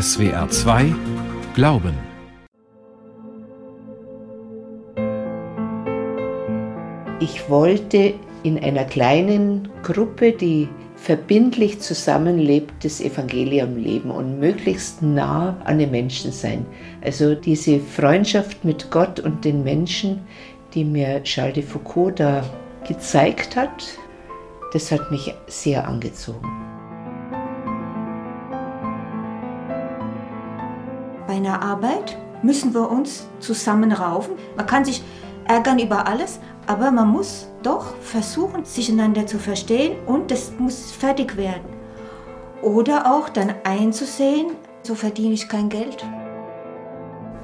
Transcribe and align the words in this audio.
SWR 0.00 0.48
2 0.48 0.94
Glauben. 1.54 1.92
Ich 7.20 7.50
wollte 7.50 8.14
in 8.42 8.58
einer 8.58 8.84
kleinen 8.84 9.68
Gruppe, 9.82 10.32
die 10.32 10.70
verbindlich 10.96 11.80
zusammenlebt, 11.80 12.72
das 12.82 13.02
Evangelium 13.02 13.76
leben 13.76 14.10
und 14.10 14.40
möglichst 14.40 15.02
nah 15.02 15.60
an 15.64 15.78
den 15.78 15.90
Menschen 15.90 16.32
sein. 16.32 16.64
Also 17.02 17.34
diese 17.34 17.78
Freundschaft 17.78 18.64
mit 18.64 18.90
Gott 18.90 19.20
und 19.20 19.44
den 19.44 19.62
Menschen, 19.62 20.22
die 20.72 20.86
mir 20.86 21.22
Charles 21.22 21.54
de 21.56 21.62
Foucault 21.62 22.18
da 22.18 22.42
gezeigt 22.88 23.56
hat, 23.56 23.84
das 24.72 24.90
hat 24.90 25.10
mich 25.10 25.34
sehr 25.48 25.86
angezogen. 25.86 26.71
Einer 31.52 31.62
Arbeit 31.62 32.16
müssen 32.42 32.72
wir 32.72 32.90
uns 32.90 33.26
zusammenraufen. 33.40 34.36
Man 34.56 34.64
kann 34.64 34.86
sich 34.86 35.02
ärgern 35.46 35.78
über 35.78 36.06
alles, 36.06 36.40
aber 36.66 36.90
man 36.90 37.08
muss 37.08 37.46
doch 37.62 37.94
versuchen, 38.00 38.64
sich 38.64 38.90
einander 38.90 39.26
zu 39.26 39.38
verstehen 39.38 39.96
und 40.06 40.30
das 40.30 40.50
muss 40.58 40.92
fertig 40.92 41.36
werden. 41.36 41.68
Oder 42.62 43.12
auch 43.12 43.28
dann 43.28 43.52
einzusehen, 43.64 44.52
so 44.82 44.94
verdiene 44.94 45.34
ich 45.34 45.46
kein 45.46 45.68
Geld. 45.68 46.06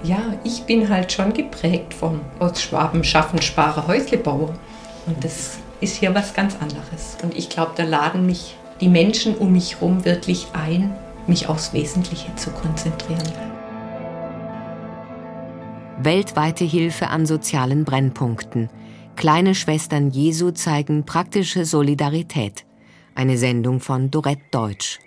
Ja, 0.04 0.20
ich 0.42 0.62
bin 0.62 0.88
halt 0.88 1.12
schon 1.12 1.34
geprägt 1.34 1.92
von 1.92 2.22
aus 2.38 2.62
Schwaben 2.62 3.04
schaffen, 3.04 3.42
spare, 3.42 3.86
Häusle 3.88 4.16
bauen. 4.16 4.58
Und 5.06 5.22
das 5.22 5.58
ist 5.82 5.96
hier 5.96 6.14
was 6.14 6.32
ganz 6.32 6.56
anderes. 6.62 7.18
Und 7.22 7.36
ich 7.36 7.50
glaube, 7.50 7.72
da 7.76 7.82
laden 7.82 8.24
mich 8.24 8.56
die 8.80 8.88
Menschen 8.88 9.36
um 9.36 9.52
mich 9.52 9.74
herum 9.74 10.06
wirklich 10.06 10.46
ein, 10.54 10.96
mich 11.26 11.50
aufs 11.50 11.74
Wesentliche 11.74 12.34
zu 12.36 12.50
konzentrieren. 12.52 13.57
Weltweite 16.00 16.64
Hilfe 16.64 17.08
an 17.08 17.26
sozialen 17.26 17.84
Brennpunkten. 17.84 18.70
Kleine 19.16 19.56
Schwestern 19.56 20.10
Jesu 20.10 20.52
zeigen 20.52 21.04
praktische 21.04 21.64
Solidarität. 21.64 22.64
Eine 23.16 23.36
Sendung 23.36 23.80
von 23.80 24.08
Dorette 24.08 24.44
Deutsch. 24.52 25.00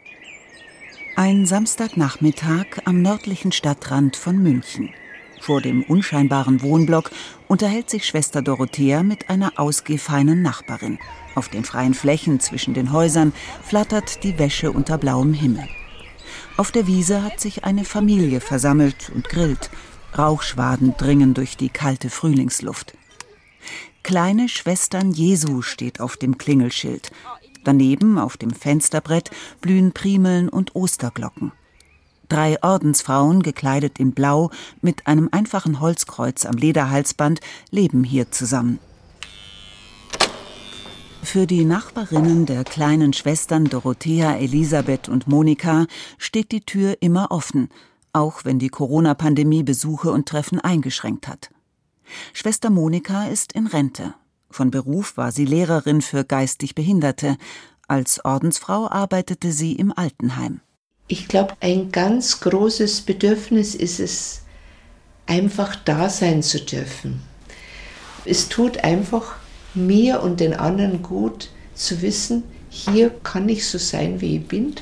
Ein 1.15 1.45
Samstagnachmittag 1.45 2.65
am 2.83 3.01
nördlichen 3.01 3.53
Stadtrand 3.53 4.17
von 4.17 4.43
München. 4.43 4.89
Vor 5.39 5.61
dem 5.61 5.83
unscheinbaren 5.83 6.61
Wohnblock 6.61 7.11
unterhält 7.47 7.89
sich 7.89 8.05
Schwester 8.05 8.41
Dorothea 8.41 9.01
mit 9.01 9.29
einer 9.29 9.53
ausgehfeinen 9.55 10.41
Nachbarin. 10.41 10.99
Auf 11.35 11.47
den 11.47 11.63
freien 11.63 11.93
Flächen 11.93 12.41
zwischen 12.41 12.73
den 12.73 12.91
Häusern 12.91 13.31
flattert 13.63 14.25
die 14.25 14.37
Wäsche 14.37 14.73
unter 14.73 14.97
blauem 14.97 15.31
Himmel. 15.31 15.69
Auf 16.57 16.73
der 16.73 16.85
Wiese 16.85 17.23
hat 17.23 17.39
sich 17.39 17.63
eine 17.63 17.85
Familie 17.85 18.41
versammelt 18.41 19.09
und 19.15 19.29
grillt. 19.29 19.69
Rauchschwaden 20.17 20.95
dringen 20.97 21.33
durch 21.33 21.57
die 21.57 21.69
kalte 21.69 22.09
Frühlingsluft. 22.09 22.93
Kleine 24.03 24.49
Schwestern 24.49 25.11
Jesu 25.11 25.61
steht 25.61 25.99
auf 25.99 26.17
dem 26.17 26.37
Klingelschild. 26.37 27.11
Daneben 27.63 28.17
auf 28.17 28.37
dem 28.37 28.51
Fensterbrett 28.51 29.29
blühen 29.61 29.91
Primeln 29.91 30.49
und 30.49 30.75
Osterglocken. 30.75 31.51
Drei 32.27 32.61
Ordensfrauen, 32.63 33.43
gekleidet 33.43 33.99
in 33.99 34.13
Blau, 34.13 34.51
mit 34.81 35.05
einem 35.05 35.29
einfachen 35.31 35.79
Holzkreuz 35.79 36.45
am 36.45 36.55
Lederhalsband, 36.55 37.41
leben 37.69 38.03
hier 38.03 38.31
zusammen. 38.31 38.79
Für 41.23 41.45
die 41.45 41.65
Nachbarinnen 41.65 42.45
der 42.45 42.63
kleinen 42.63 43.13
Schwestern 43.13 43.65
Dorothea, 43.65 44.37
Elisabeth 44.37 45.07
und 45.07 45.27
Monika 45.27 45.85
steht 46.17 46.51
die 46.51 46.61
Tür 46.61 46.97
immer 46.99 47.31
offen, 47.31 47.69
auch 48.13 48.45
wenn 48.45 48.59
die 48.59 48.69
Corona-Pandemie 48.69 49.63
Besuche 49.63 50.11
und 50.11 50.27
Treffen 50.27 50.59
eingeschränkt 50.59 51.27
hat. 51.27 51.49
Schwester 52.33 52.69
Monika 52.69 53.27
ist 53.27 53.53
in 53.53 53.67
Rente. 53.67 54.13
Von 54.49 54.71
Beruf 54.71 55.15
war 55.17 55.31
sie 55.31 55.45
Lehrerin 55.45 56.01
für 56.01 56.25
geistig 56.25 56.75
Behinderte. 56.75 57.37
Als 57.87 58.23
Ordensfrau 58.25 58.89
arbeitete 58.89 59.51
sie 59.51 59.73
im 59.73 59.93
Altenheim. 59.95 60.61
Ich 61.07 61.27
glaube, 61.27 61.55
ein 61.59 61.91
ganz 61.91 62.39
großes 62.39 63.01
Bedürfnis 63.01 63.75
ist 63.75 63.99
es, 63.99 64.41
einfach 65.25 65.75
da 65.75 66.09
sein 66.09 66.43
zu 66.43 66.59
dürfen. 66.59 67.21
Es 68.25 68.49
tut 68.49 68.83
einfach 68.83 69.35
mir 69.73 70.21
und 70.21 70.39
den 70.39 70.53
anderen 70.53 71.01
gut 71.01 71.49
zu 71.73 72.01
wissen, 72.01 72.43
hier 72.69 73.09
kann 73.09 73.49
ich 73.49 73.67
so 73.67 73.77
sein, 73.77 74.21
wie 74.21 74.37
ich 74.37 74.47
bin 74.47 74.75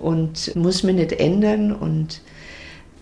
und 0.00 0.54
muss 0.56 0.82
mich 0.82 0.96
nicht 0.96 1.12
ändern 1.12 1.72
und 1.72 2.20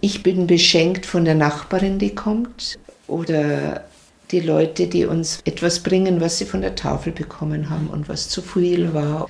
ich 0.02 0.22
bin 0.22 0.48
beschenkt 0.48 1.06
von 1.06 1.24
der 1.24 1.36
Nachbarin, 1.36 1.98
die 1.98 2.14
kommt 2.14 2.78
oder 3.06 3.84
die 4.32 4.40
Leute, 4.40 4.88
die 4.88 5.06
uns 5.06 5.38
etwas 5.44 5.80
bringen, 5.80 6.20
was 6.20 6.38
sie 6.38 6.44
von 6.44 6.60
der 6.60 6.74
Tafel 6.74 7.12
bekommen 7.12 7.70
haben 7.70 7.86
und 7.86 8.08
was 8.08 8.28
zu 8.28 8.42
viel 8.42 8.92
war. 8.92 9.28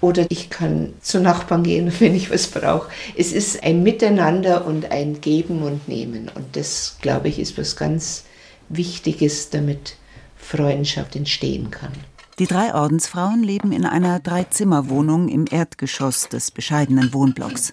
Oder 0.00 0.26
ich 0.28 0.50
kann 0.50 0.94
zu 1.00 1.20
Nachbarn 1.20 1.62
gehen, 1.62 1.92
wenn 2.00 2.16
ich 2.16 2.32
was 2.32 2.48
brauche. 2.48 2.90
Es 3.16 3.32
ist 3.32 3.62
ein 3.62 3.84
Miteinander 3.84 4.66
und 4.66 4.90
ein 4.90 5.20
Geben 5.20 5.62
und 5.62 5.86
Nehmen. 5.86 6.30
Und 6.34 6.56
das, 6.56 6.98
glaube 7.00 7.28
ich, 7.28 7.38
ist 7.38 7.56
was 7.56 7.76
ganz 7.76 8.24
Wichtiges, 8.68 9.50
damit 9.50 9.94
Freundschaft 10.36 11.14
entstehen 11.14 11.70
kann. 11.70 11.92
Die 12.40 12.46
drei 12.46 12.74
Ordensfrauen 12.74 13.44
leben 13.44 13.70
in 13.70 13.84
einer 13.84 14.18
Dreizimmerwohnung 14.18 15.28
im 15.28 15.44
Erdgeschoss 15.48 16.28
des 16.28 16.50
bescheidenen 16.50 17.12
Wohnblocks. 17.12 17.72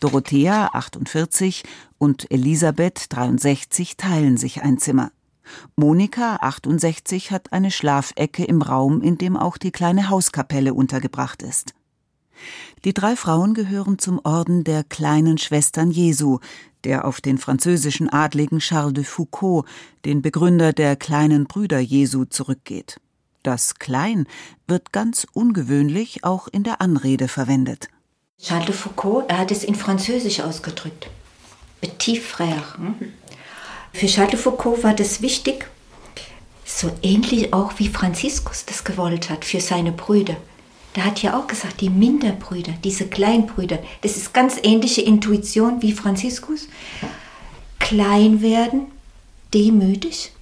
Dorothea, 0.00 0.70
48, 0.72 1.62
und 1.98 2.30
Elisabeth, 2.30 3.06
63, 3.10 3.96
teilen 3.96 4.36
sich 4.36 4.62
ein 4.62 4.78
Zimmer. 4.78 5.12
Monika, 5.76 6.36
68, 6.36 7.30
hat 7.30 7.52
eine 7.52 7.70
Schlafecke 7.70 8.44
im 8.44 8.62
Raum, 8.62 9.02
in 9.02 9.18
dem 9.18 9.36
auch 9.36 9.56
die 9.56 9.70
kleine 9.70 10.08
Hauskapelle 10.08 10.74
untergebracht 10.74 11.42
ist. 11.42 11.74
Die 12.84 12.94
drei 12.94 13.16
Frauen 13.16 13.54
gehören 13.54 13.98
zum 13.98 14.20
Orden 14.24 14.64
der 14.64 14.84
kleinen 14.84 15.38
Schwestern 15.38 15.90
Jesu, 15.90 16.38
der 16.84 17.04
auf 17.04 17.20
den 17.20 17.38
französischen 17.38 18.08
Adligen 18.12 18.58
Charles 18.58 18.94
de 18.94 19.04
Foucault, 19.04 19.66
den 20.04 20.22
Begründer 20.22 20.72
der 20.72 20.96
kleinen 20.96 21.44
Brüder 21.44 21.78
Jesu, 21.78 22.24
zurückgeht. 22.24 23.00
Das 23.42 23.76
Klein 23.76 24.26
wird 24.66 24.92
ganz 24.92 25.26
ungewöhnlich 25.32 26.24
auch 26.24 26.48
in 26.48 26.62
der 26.62 26.80
Anrede 26.80 27.28
verwendet. 27.28 27.88
Charles 28.42 28.66
de 28.66 28.74
Foucault, 28.74 29.24
er 29.28 29.38
hat 29.38 29.52
es 29.52 29.62
in 29.62 29.76
Französisch 29.76 30.40
ausgedrückt. 30.40 31.08
Petit 31.80 32.18
frère. 32.18 32.76
Hm? 32.76 33.12
Für 33.92 34.06
Charles 34.06 34.32
de 34.32 34.40
Foucault 34.40 34.82
war 34.82 34.94
das 34.94 35.22
wichtig, 35.22 35.68
so 36.64 36.90
ähnlich 37.02 37.52
auch 37.52 37.74
wie 37.78 37.88
Franziskus 37.88 38.64
das 38.64 38.82
gewollt 38.82 39.30
hat 39.30 39.44
für 39.44 39.60
seine 39.60 39.92
Brüder. 39.92 40.36
Da 40.94 41.02
hat 41.02 41.22
ja 41.22 41.38
auch 41.38 41.46
gesagt, 41.46 41.80
die 41.80 41.88
Minderbrüder, 41.88 42.72
diese 42.82 43.06
Kleinbrüder, 43.06 43.78
das 44.02 44.16
ist 44.16 44.34
ganz 44.34 44.58
ähnliche 44.62 45.02
Intuition 45.02 45.80
wie 45.80 45.92
Franziskus. 45.92 46.68
Klein 47.78 48.42
werden, 48.42 48.86
demütig 49.54 50.32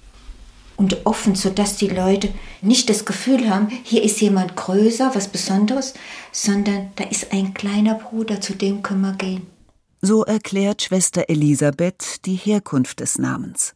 und 0.77 1.05
offen, 1.05 1.35
sodass 1.35 1.77
die 1.77 1.87
Leute 1.87 2.29
nicht 2.61 2.89
das 2.89 3.05
Gefühl 3.05 3.49
haben, 3.49 3.67
hier 3.83 4.03
ist 4.03 4.21
jemand 4.21 4.55
größer, 4.55 5.11
was 5.13 5.27
Besonderes, 5.27 5.93
sondern 6.31 6.91
da 6.95 7.03
ist 7.05 7.31
ein 7.31 7.53
kleiner 7.53 7.95
Bruder, 7.95 8.41
zu 8.41 8.53
dem 8.53 8.81
können 8.81 9.01
wir 9.01 9.13
gehen. 9.13 9.47
So 10.01 10.23
erklärt 10.23 10.81
Schwester 10.81 11.25
Elisabeth 11.27 12.25
die 12.25 12.35
Herkunft 12.35 13.01
des 13.01 13.19
Namens. 13.19 13.75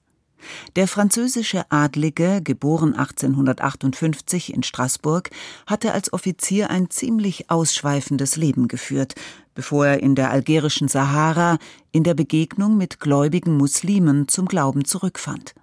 Der 0.75 0.87
französische 0.87 1.71
Adlige, 1.71 2.41
geboren 2.43 2.93
1858 2.93 4.53
in 4.53 4.63
Straßburg, 4.63 5.29
hatte 5.65 5.91
als 5.91 6.13
Offizier 6.13 6.69
ein 6.69 6.89
ziemlich 6.89 7.49
ausschweifendes 7.49 8.35
Leben 8.35 8.67
geführt, 8.67 9.15
bevor 9.53 9.87
er 9.87 10.03
in 10.03 10.15
der 10.15 10.31
algerischen 10.31 10.87
Sahara 10.87 11.57
in 11.91 12.03
der 12.03 12.13
Begegnung 12.13 12.77
mit 12.77 12.99
gläubigen 12.99 13.55
Muslimen 13.57 14.27
zum 14.27 14.47
Glauben 14.47 14.85
zurückfand. 14.85 15.55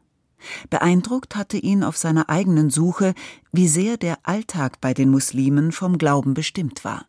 Beeindruckt 0.71 1.37
hatte 1.37 1.57
ihn 1.57 1.83
auf 1.85 1.97
seiner 1.97 2.29
eigenen 2.29 2.71
Suche, 2.71 3.15
wie 3.53 3.69
sehr 3.69 3.97
der 3.97 4.19
Alltag 4.23 4.81
bei 4.81 4.95
den 4.95 5.11
Muslimen 5.11 5.73
vom 5.73 5.99
Glauben 5.99 6.35
bestimmt 6.35 6.85
war. 6.85 7.07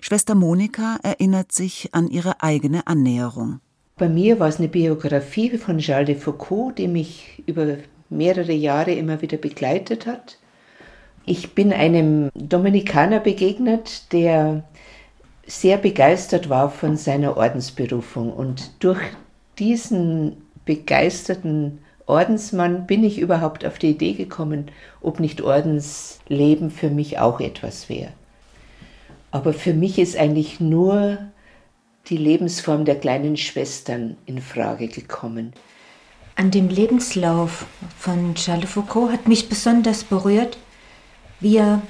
Schwester 0.00 0.34
Monika 0.34 0.98
erinnert 1.02 1.52
sich 1.52 1.90
an 1.92 2.08
ihre 2.08 2.42
eigene 2.42 2.86
Annäherung. 2.86 3.60
Bei 3.96 4.08
mir 4.08 4.40
war 4.40 4.48
es 4.48 4.58
eine 4.58 4.68
Biografie 4.68 5.56
von 5.56 5.78
Charles 5.78 6.06
de 6.06 6.16
Foucault, 6.16 6.78
die 6.78 6.88
mich 6.88 7.42
über 7.46 7.76
mehrere 8.10 8.52
Jahre 8.52 8.92
immer 8.92 9.22
wieder 9.22 9.36
begleitet 9.36 10.06
hat. 10.06 10.38
Ich 11.26 11.54
bin 11.54 11.72
einem 11.72 12.30
Dominikaner 12.34 13.20
begegnet, 13.20 14.12
der 14.12 14.64
sehr 15.46 15.78
begeistert 15.78 16.48
war 16.48 16.70
von 16.70 16.96
seiner 16.96 17.36
Ordensberufung. 17.36 18.32
Und 18.32 18.72
durch 18.80 19.00
diesen 19.58 20.36
begeisterten 20.64 21.78
Ordensmann 22.06 22.86
bin 22.86 23.02
ich 23.02 23.18
überhaupt 23.18 23.64
auf 23.64 23.78
die 23.78 23.90
Idee 23.90 24.12
gekommen, 24.12 24.70
ob 25.00 25.20
nicht 25.20 25.40
Ordensleben 25.40 26.70
für 26.70 26.90
mich 26.90 27.18
auch 27.18 27.40
etwas 27.40 27.88
wäre. 27.88 28.12
Aber 29.30 29.52
für 29.52 29.74
mich 29.74 29.98
ist 29.98 30.16
eigentlich 30.16 30.60
nur 30.60 31.18
die 32.08 32.16
Lebensform 32.16 32.84
der 32.84 32.96
kleinen 32.96 33.36
Schwestern 33.36 34.16
in 34.26 34.40
Frage 34.40 34.88
gekommen? 34.88 35.54
An 36.36 36.50
dem 36.50 36.68
Lebenslauf 36.68 37.66
von 37.98 38.34
Charles 38.34 38.70
Foucault 38.70 39.12
hat 39.12 39.28
mich 39.28 39.48
besonders 39.48 40.04
berührt, 40.04 40.58
wie 41.40 41.56
er 41.56 41.80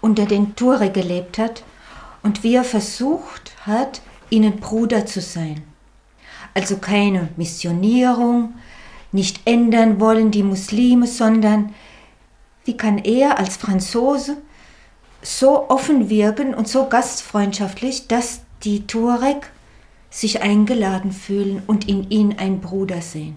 unter 0.00 0.26
den 0.26 0.54
Tore 0.54 0.90
gelebt 0.90 1.38
hat 1.38 1.64
und 2.22 2.42
wie 2.42 2.54
er 2.54 2.64
versucht 2.64 3.52
hat, 3.66 4.00
ihnen 4.30 4.58
Bruder 4.58 5.06
zu 5.06 5.20
sein. 5.20 5.62
Also 6.54 6.76
keine 6.76 7.28
Missionierung, 7.36 8.54
nicht 9.12 9.40
ändern 9.44 10.00
wollen 10.00 10.30
die 10.30 10.42
Muslime, 10.42 11.06
sondern 11.06 11.74
wie 12.64 12.76
kann 12.76 12.98
er 12.98 13.38
als 13.38 13.56
Franzose 13.56 14.36
so 15.22 15.68
offen 15.68 16.10
wirken 16.10 16.54
und 16.54 16.68
so 16.68 16.88
gastfreundschaftlich, 16.88 18.08
dass 18.08 18.40
die 18.64 18.86
Tuareg 18.86 19.50
sich 20.10 20.42
eingeladen 20.42 21.12
fühlen 21.12 21.62
und 21.66 21.88
in 21.88 22.10
ihn 22.10 22.38
einen 22.38 22.60
Bruder 22.60 23.00
sehen. 23.00 23.36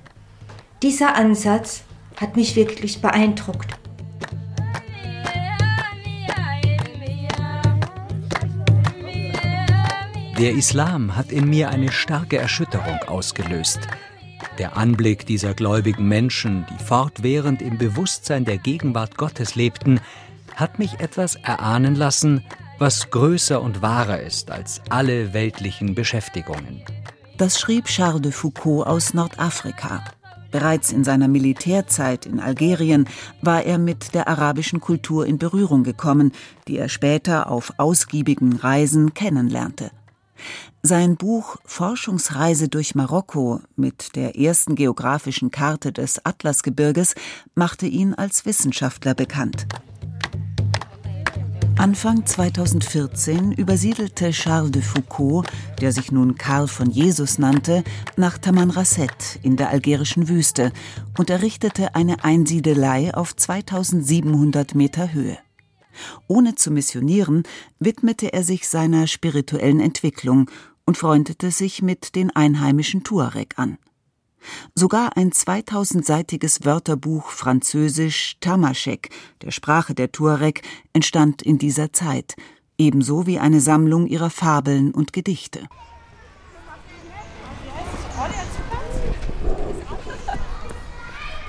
Dieser 0.82 1.16
Ansatz 1.16 1.84
hat 2.16 2.36
mich 2.36 2.56
wirklich 2.56 3.02
beeindruckt. 3.02 3.76
Der 10.40 10.54
Islam 10.54 11.18
hat 11.18 11.34
in 11.34 11.50
mir 11.50 11.70
eine 11.70 11.92
starke 11.92 12.38
Erschütterung 12.38 13.00
ausgelöst. 13.08 13.80
Der 14.58 14.78
Anblick 14.78 15.26
dieser 15.26 15.54
gläubigen 15.54 16.08
Menschen, 16.08 16.66
die 16.70 16.84
fortwährend 16.84 17.62
im 17.62 17.78
Bewusstsein 17.78 18.46
der 18.46 18.58
Gegenwart 18.58 19.18
Gottes 19.18 19.56
lebten, 19.56 20.00
hat 20.56 20.80
mich 20.80 21.00
etwas 21.00 21.36
erahnen 21.36 21.96
lassen, 21.96 22.44
was 22.78 23.10
größer 23.10 23.62
und 23.62 23.82
wahrer 23.82 24.22
ist 24.22 24.52
als 24.52 24.82
alle 24.90 25.34
weltlichen 25.34 25.96
Beschäftigungen. 25.96 26.82
Das 27.38 27.60
schrieb 27.60 27.86
Charles 27.86 28.22
de 28.22 28.32
Foucault 28.32 28.88
aus 28.88 29.14
Nordafrika. 29.14 30.04
Bereits 30.52 30.92
in 30.92 31.04
seiner 31.04 31.28
Militärzeit 31.28 32.26
in 32.26 32.40
Algerien 32.40 33.08
war 33.42 33.64
er 33.64 33.78
mit 33.78 34.14
der 34.16 34.28
arabischen 34.28 34.80
Kultur 34.80 35.26
in 35.26 35.38
Berührung 35.38 35.84
gekommen, 35.84 36.32
die 36.68 36.78
er 36.78 36.90
später 36.90 37.50
auf 37.52 37.74
ausgiebigen 37.78 38.56
Reisen 38.56 39.14
kennenlernte. 39.14 39.92
Sein 40.82 41.18
Buch 41.18 41.58
Forschungsreise 41.66 42.70
durch 42.70 42.96
Marokko 42.96 43.60
mit 43.76 44.16
der 44.16 44.38
ersten 44.38 44.76
geografischen 44.76 45.52
Karte 45.52 45.92
des 45.92 46.26
Atlasgebirges 46.26 47.16
machte 47.54 47.86
ihn 47.86 48.14
als 48.14 48.46
Wissenschaftler 48.46 49.14
bekannt. 49.14 49.68
Anfang 51.78 52.26
2014 52.26 53.52
übersiedelte 53.52 54.32
Charles 54.32 54.72
de 54.72 54.82
Foucault, 54.82 55.46
der 55.82 55.92
sich 55.92 56.14
nun 56.14 56.36
Karl 56.36 56.70
von 56.70 56.90
Jesus 56.90 57.40
nannte, 57.40 57.84
nach 58.16 58.38
Tamanrasset 58.38 59.40
in 59.44 59.58
der 59.58 59.70
algerischen 59.70 60.30
Wüste 60.30 60.72
und 61.18 61.30
errichtete 61.30 61.94
eine 61.96 62.24
Einsiedelei 62.24 63.14
auf 63.14 63.36
2700 63.36 64.76
Meter 64.76 65.12
Höhe. 65.12 65.38
Ohne 66.28 66.56
zu 66.56 66.72
missionieren, 66.72 67.44
widmete 67.80 68.34
er 68.34 68.44
sich 68.44 68.68
seiner 68.68 69.08
spirituellen 69.08 69.80
Entwicklung 69.80 70.50
und 70.90 70.98
freundete 70.98 71.52
sich 71.52 71.84
mit 71.84 72.16
den 72.16 72.36
einheimischen 72.36 73.04
Tuareg 73.04 73.60
an. 73.60 73.78
Sogar 74.74 75.16
ein 75.18 75.30
2000-seitiges 75.30 76.66
Wörterbuch 76.66 77.30
Französisch 77.30 78.38
Tamaschek, 78.40 79.12
der 79.44 79.52
Sprache 79.52 79.94
der 79.94 80.12
Tuareg, 80.12 80.64
entstand 80.92 81.44
in 81.44 81.60
dieser 81.60 81.94
Zeit, 81.94 82.34
ebenso 82.80 83.28
wie 83.28 83.38
eine 83.38 83.60
Sammlung 83.60 84.08
ihrer 84.08 84.32
Fabeln 84.32 84.90
und 84.90 85.14
Gedichte. 85.14 85.68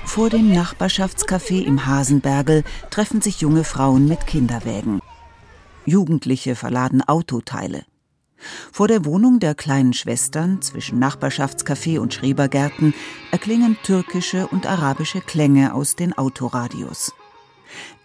Vor 0.05 0.29
dem 0.29 0.53
Nachbarschaftscafé 0.53 1.63
im 1.63 1.87
Hasenbergel 1.87 2.63
treffen 2.91 3.21
sich 3.21 3.41
junge 3.41 3.63
Frauen 3.63 4.07
mit 4.07 4.27
Kinderwägen. 4.27 5.01
Jugendliche 5.87 6.53
verladen 6.53 7.01
Autoteile. 7.01 7.85
Vor 8.71 8.87
der 8.87 9.05
Wohnung 9.05 9.39
der 9.39 9.55
kleinen 9.55 9.93
Schwestern 9.93 10.61
zwischen 10.61 10.99
Nachbarschaftscafé 10.99 11.99
und 11.99 12.13
Schrebergärten 12.13 12.93
erklingen 13.31 13.77
türkische 13.83 14.47
und 14.47 14.65
arabische 14.65 15.21
Klänge 15.21 15.73
aus 15.73 15.95
den 15.95 16.17
Autoradios. 16.17 17.13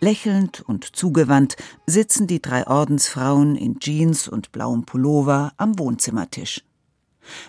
Lächelnd 0.01 0.61
und 0.61 0.97
zugewandt 0.97 1.57
sitzen 1.87 2.27
die 2.27 2.41
drei 2.41 2.67
Ordensfrauen 2.67 3.57
in 3.57 3.79
Jeans 3.81 4.29
und 4.29 4.53
blauem 4.53 4.85
Pullover 4.85 5.53
am 5.57 5.79
Wohnzimmertisch. 5.79 6.63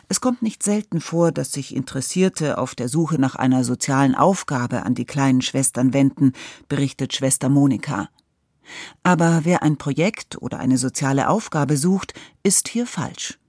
Es 0.10 0.22
kommt 0.22 0.42
nicht 0.42 0.64
selten 0.64 1.02
vor, 1.02 1.32
dass 1.32 1.52
sich 1.52 1.76
Interessierte 1.76 2.58
auf 2.58 2.74
der 2.74 2.90
Suche 2.90 3.20
nach 3.20 3.36
einer 3.36 3.64
sozialen 3.64 4.16
Aufgabe 4.16 4.84
an 4.84 4.96
die 4.96 5.06
kleinen 5.06 5.42
Schwestern 5.42 5.94
wenden, 5.94 6.34
berichtet 6.68 7.14
Schwester 7.14 7.50
Monika. 7.50 8.10
Aber 9.04 9.42
wer 9.44 9.64
ein 9.64 9.78
Projekt 9.78 10.42
oder 10.42 10.60
eine 10.60 10.78
soziale 10.78 11.30
Aufgabe 11.30 11.78
sucht, 11.78 12.14
ist 12.44 12.68
hier 12.68 12.86
falsch. 12.86 13.40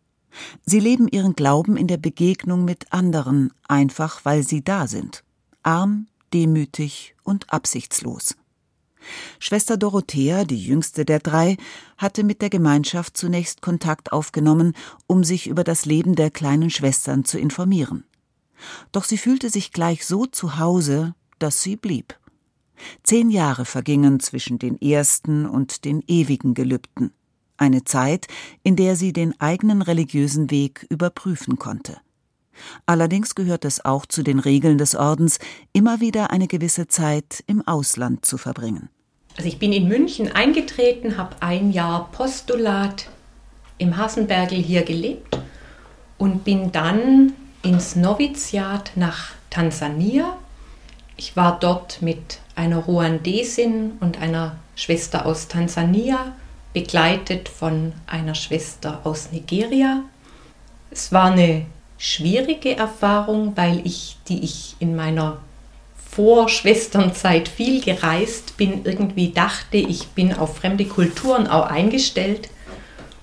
Sie 0.65 0.81
leben 0.81 1.09
ihren 1.09 1.35
Glauben 1.35 1.77
in 1.77 1.89
der 1.89 1.97
Begegnung 1.97 2.65
mit 2.65 2.93
anderen, 2.93 3.53
einfach 3.67 4.25
weil 4.25 4.43
sie 4.43 4.63
da 4.63 4.87
sind. 4.87 5.25
Arm, 5.63 6.07
demütig 6.33 7.15
und 7.25 7.53
absichtslos. 7.53 8.37
Schwester 9.39 9.77
Dorothea, 9.77 10.45
die 10.45 10.63
jüngste 10.63 11.05
der 11.05 11.19
drei, 11.19 11.57
hatte 11.97 12.25
mit 12.25 12.43
der 12.43 12.51
Gemeinschaft 12.51 13.17
zunächst 13.17 13.63
Kontakt 13.63 14.13
aufgenommen, 14.13 14.75
um 15.07 15.25
sich 15.25 15.47
über 15.47 15.65
das 15.65 15.87
Leben 15.87 16.15
der 16.15 16.31
kleinen 16.31 16.71
Schwestern 16.71 17.25
zu 17.25 17.39
informieren. 17.39 18.05
Doch 18.93 19.05
sie 19.05 19.19
fühlte 19.19 19.51
sich 19.51 19.73
gleich 19.73 20.05
so 20.05 20.27
zu 20.27 20.59
Hause, 20.59 21.15
dass 21.39 21.63
sie 21.63 21.77
blieb. 21.77 22.19
Zehn 23.03 23.31
Jahre 23.31 23.65
vergingen 23.65 24.21
zwischen 24.21 24.59
den 24.59 24.81
ersten 24.81 25.47
und 25.47 25.85
den 25.85 26.03
ewigen 26.07 26.55
Gelübden, 26.55 27.13
eine 27.57 27.85
Zeit, 27.85 28.27
in 28.63 28.77
der 28.77 28.97
sie 28.97 29.13
den 29.13 29.39
eigenen 29.41 29.83
religiösen 29.83 30.51
Weg 30.51 30.87
überprüfen 30.89 31.59
konnte. 31.59 31.99
Allerdings 32.87 33.35
gehört 33.35 33.65
es 33.65 33.85
auch 33.85 34.07
zu 34.07 34.23
den 34.23 34.39
Regeln 34.39 34.79
des 34.79 34.95
Ordens, 34.95 35.39
immer 35.73 36.01
wieder 36.01 36.31
eine 36.31 36.49
gewisse 36.49 36.89
Zeit 36.89 37.45
im 37.47 37.67
Ausland 37.67 38.25
zu 38.25 38.39
verbringen. 38.39 38.89
Also 39.37 39.49
ich 39.49 39.59
bin 39.59 39.73
in 39.73 39.87
München 39.87 40.33
eingetreten, 40.33 41.17
habe 41.17 41.37
ein 41.41 41.71
Jahr 41.71 42.11
Postulat 42.11 43.09
im 43.79 43.97
Hasenbergel 43.97 44.59
hier 44.59 44.83
gelebt 44.83 45.39
und 46.19 46.43
bin 46.43 46.73
dann 46.73 47.33
ins 47.63 47.95
Noviziat 47.95 48.93
nach 48.97 49.31
Tansania. 49.51 50.37
Ich 51.21 51.37
war 51.37 51.59
dort 51.59 52.01
mit 52.01 52.39
einer 52.55 52.79
Ruandesin 52.79 53.95
und 53.99 54.23
einer 54.23 54.57
Schwester 54.77 55.27
aus 55.27 55.49
Tansania, 55.49 56.33
begleitet 56.73 57.49
von 57.49 57.93
einer 58.07 58.37
Schwester 58.37 59.01
aus 59.03 59.33
Nigeria. 59.33 60.05
Es 60.93 61.11
war 61.11 61.33
eine 61.33 61.67
schwierige 61.99 62.77
Erfahrung, 62.77 63.57
weil 63.57 63.85
ich, 63.85 64.17
die 64.29 64.45
ich 64.45 64.77
in 64.79 64.95
meiner 64.95 65.39
Vorschwesternzeit 66.09 67.49
viel 67.49 67.83
gereist 67.83 68.57
bin, 68.57 68.85
irgendwie 68.85 69.33
dachte, 69.33 69.77
ich 69.77 70.07
bin 70.11 70.33
auf 70.33 70.59
fremde 70.59 70.85
Kulturen 70.85 71.49
auch 71.49 71.67
eingestellt 71.67 72.49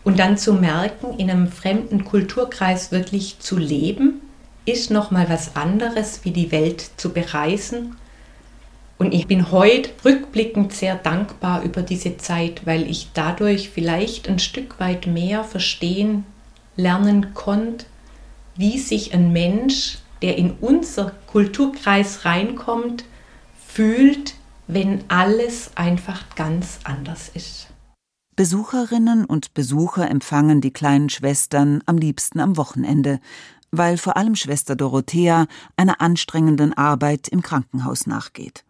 und 0.03 0.19
dann 0.19 0.37
zu 0.37 0.53
merken, 0.53 1.17
in 1.17 1.31
einem 1.31 1.47
fremden 1.47 2.03
Kulturkreis 2.03 2.91
wirklich 2.91 3.39
zu 3.39 3.57
leben, 3.57 4.19
ist 4.65 4.91
noch 4.91 5.11
mal 5.11 5.29
was 5.29 5.55
anderes, 5.55 6.21
wie 6.23 6.31
die 6.31 6.51
Welt 6.51 6.91
zu 6.97 7.13
bereisen 7.13 7.95
und 8.97 9.13
ich 9.13 9.27
bin 9.27 9.51
heute 9.51 9.89
rückblickend 10.05 10.71
sehr 10.71 10.95
dankbar 10.95 11.63
über 11.63 11.81
diese 11.81 12.17
Zeit, 12.17 12.65
weil 12.65 12.89
ich 12.89 13.09
dadurch 13.13 13.69
vielleicht 13.69 14.29
ein 14.29 14.39
Stück 14.39 14.79
weit 14.79 15.05
mehr 15.05 15.43
verstehen 15.43 16.25
lernen 16.77 17.33
konnte, 17.33 17.85
wie 18.55 18.79
sich 18.79 19.13
ein 19.13 19.33
Mensch, 19.33 19.97
der 20.21 20.37
in 20.37 20.51
unser 20.61 21.11
Kulturkreis 21.27 22.23
reinkommt, 22.23 23.03
fühlt, 23.67 24.35
wenn 24.67 25.03
alles 25.09 25.71
einfach 25.75 26.35
ganz 26.35 26.79
anders 26.85 27.29
ist. 27.33 27.67
Besucherinnen 28.37 29.23
und 29.23 29.53
Besucher 29.53 30.09
empfangen 30.09 30.59
die 30.59 30.71
kleinen 30.71 31.09
Schwestern 31.09 31.81
am 31.85 31.97
liebsten 31.97 32.41
am 32.41 32.57
Wochenende, 32.57 33.19
weil 33.77 33.97
vor 33.97 34.17
allem 34.17 34.35
Schwester 34.35 34.75
Dorothea 34.75 35.47
einer 35.75 36.01
anstrengenden 36.01 36.73
Arbeit 36.73 37.27
im 37.27 37.41
Krankenhaus 37.41 38.07
nachgeht. 38.07 38.63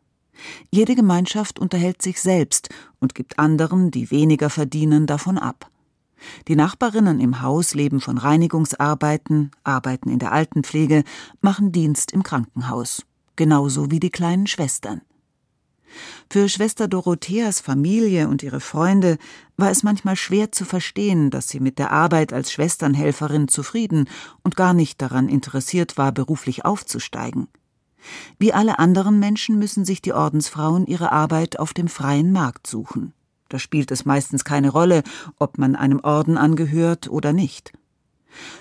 Jede 0.69 0.95
Gemeinschaft 0.95 1.59
unterhält 1.59 2.01
sich 2.01 2.21
selbst 2.21 2.69
und 2.99 3.15
gibt 3.15 3.39
anderen, 3.39 3.91
die 3.91 4.11
weniger 4.11 4.49
verdienen, 4.49 5.05
davon 5.05 5.37
ab. 5.37 5.69
Die 6.47 6.55
Nachbarinnen 6.55 7.19
im 7.19 7.41
Haus 7.41 7.73
leben 7.73 8.01
von 8.01 8.17
Reinigungsarbeiten, 8.17 9.51
arbeiten 9.63 10.09
in 10.09 10.19
der 10.19 10.31
Altenpflege, 10.31 11.03
machen 11.41 11.71
Dienst 11.71 12.11
im 12.11 12.23
Krankenhaus, 12.23 13.05
genauso 13.35 13.91
wie 13.91 13.99
die 13.99 14.09
kleinen 14.09 14.47
Schwestern. 14.47 15.01
Für 16.29 16.49
Schwester 16.49 16.87
Dorotheas 16.87 17.59
Familie 17.59 18.27
und 18.27 18.43
ihre 18.43 18.59
Freunde 18.59 19.17
war 19.57 19.71
es 19.71 19.83
manchmal 19.83 20.15
schwer 20.15 20.51
zu 20.51 20.65
verstehen, 20.65 21.29
dass 21.29 21.49
sie 21.49 21.59
mit 21.59 21.79
der 21.79 21.91
Arbeit 21.91 22.33
als 22.33 22.51
Schwesternhelferin 22.51 23.47
zufrieden 23.47 24.09
und 24.43 24.55
gar 24.55 24.73
nicht 24.73 25.01
daran 25.01 25.29
interessiert 25.29 25.97
war, 25.97 26.11
beruflich 26.11 26.65
aufzusteigen. 26.65 27.47
Wie 28.37 28.53
alle 28.53 28.79
anderen 28.79 29.19
Menschen 29.19 29.57
müssen 29.57 29.85
sich 29.85 30.01
die 30.01 30.13
Ordensfrauen 30.13 30.85
ihre 30.85 31.11
Arbeit 31.11 31.59
auf 31.59 31.73
dem 31.73 31.87
freien 31.87 32.31
Markt 32.31 32.67
suchen. 32.67 33.13
Da 33.49 33.59
spielt 33.59 33.91
es 33.91 34.05
meistens 34.05 34.43
keine 34.43 34.69
Rolle, 34.69 35.03
ob 35.37 35.57
man 35.57 35.75
einem 35.75 35.99
Orden 36.01 36.37
angehört 36.37 37.09
oder 37.09 37.33
nicht. 37.33 37.73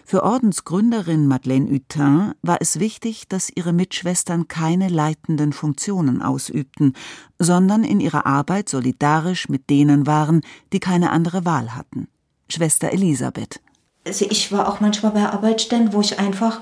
Für 0.04 0.22
Ordensgründerin 0.22 1.26
Madeleine 1.26 1.70
Hutin 1.70 2.32
war 2.42 2.58
es 2.60 2.80
wichtig, 2.80 3.28
dass 3.28 3.50
ihre 3.54 3.72
Mitschwestern 3.72 4.48
keine 4.48 4.88
leitenden 4.88 5.52
Funktionen 5.52 6.22
ausübten, 6.22 6.94
sondern 7.38 7.84
in 7.84 8.00
ihrer 8.00 8.26
Arbeit 8.26 8.68
solidarisch 8.68 9.48
mit 9.48 9.70
denen 9.70 10.06
waren, 10.06 10.42
die 10.72 10.80
keine 10.80 11.10
andere 11.10 11.44
Wahl 11.44 11.74
hatten. 11.74 12.08
Schwester 12.48 12.92
Elisabeth. 12.92 13.60
Also 14.06 14.26
ich 14.28 14.52
war 14.52 14.68
auch 14.68 14.80
manchmal 14.80 15.12
bei 15.12 15.28
Arbeitsständen, 15.28 15.92
wo 15.92 16.00
ich 16.00 16.18
einfach 16.18 16.60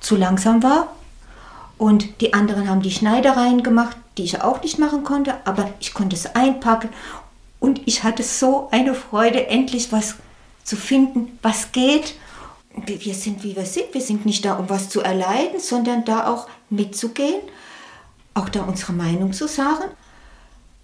zu 0.00 0.16
langsam 0.16 0.62
war 0.62 0.88
und 1.78 2.20
die 2.20 2.34
anderen 2.34 2.68
haben 2.68 2.82
die 2.82 2.90
Schneidereien 2.90 3.62
gemacht, 3.62 3.96
die 4.16 4.24
ich 4.24 4.40
auch 4.42 4.62
nicht 4.62 4.78
machen 4.78 5.04
konnte, 5.04 5.34
aber 5.44 5.70
ich 5.80 5.92
konnte 5.94 6.16
es 6.16 6.34
einpacken 6.34 6.88
und 7.60 7.82
ich 7.86 8.02
hatte 8.02 8.22
so 8.22 8.68
eine 8.70 8.94
Freude, 8.94 9.46
endlich 9.48 9.92
was 9.92 10.16
zu 10.64 10.76
finden, 10.76 11.38
was 11.42 11.72
geht. 11.72 12.14
Wir 12.84 13.14
sind, 13.14 13.42
wie 13.42 13.56
wir 13.56 13.64
sind. 13.64 13.92
Wir 13.92 14.00
sind 14.00 14.26
nicht 14.26 14.44
da, 14.44 14.54
um 14.54 14.68
was 14.68 14.88
zu 14.88 15.00
erleiden, 15.00 15.60
sondern 15.60 16.04
da 16.04 16.32
auch 16.32 16.46
mitzugehen, 16.68 17.40
auch 18.34 18.48
da 18.48 18.62
unsere 18.62 18.92
Meinung 18.92 19.32
zu 19.32 19.48
sagen. 19.48 19.84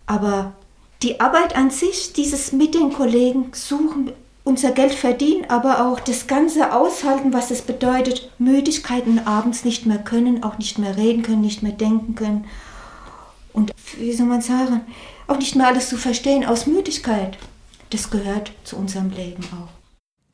Aber 0.06 0.54
die 1.02 1.20
Arbeit 1.20 1.54
an 1.56 1.70
sich, 1.70 2.12
dieses 2.12 2.52
mit 2.52 2.75
den 2.75 2.92
Kollegen 2.92 3.50
suchen, 3.52 4.12
unser 4.44 4.72
Geld 4.72 4.94
verdienen, 4.94 5.44
aber 5.49 5.87
auch 5.87 6.00
das 6.00 6.26
Ganze 6.26 6.72
aushalten, 6.72 7.32
was 7.32 7.50
es 7.50 7.62
bedeutet, 7.62 8.30
Müdigkeiten 8.38 9.20
abends 9.20 9.64
nicht 9.64 9.87
mehr 9.87 9.99
können, 9.99 10.42
auch 10.42 10.58
nicht 10.58 10.78
mehr 10.78 10.96
reden 10.96 11.22
können, 11.22 11.42
nicht 11.42 11.62
mehr 11.62 11.72
denken 11.72 12.14
können. 12.14 12.46
Und 13.52 13.72
wie 13.99 14.12
soll 14.12 14.26
man 14.26 14.40
sagen, 14.40 14.80
auch 15.28 15.38
nicht 15.38 15.54
mehr 15.54 15.68
alles 15.68 15.88
zu 15.88 15.96
verstehen 15.96 16.44
aus 16.44 16.66
Müdigkeit. 16.66 17.38
Das 17.90 18.11
gehört 18.11 18.52
zu 18.64 18.76
unserem 18.76 19.11
Leben 19.11 19.44
auch. 19.52 19.82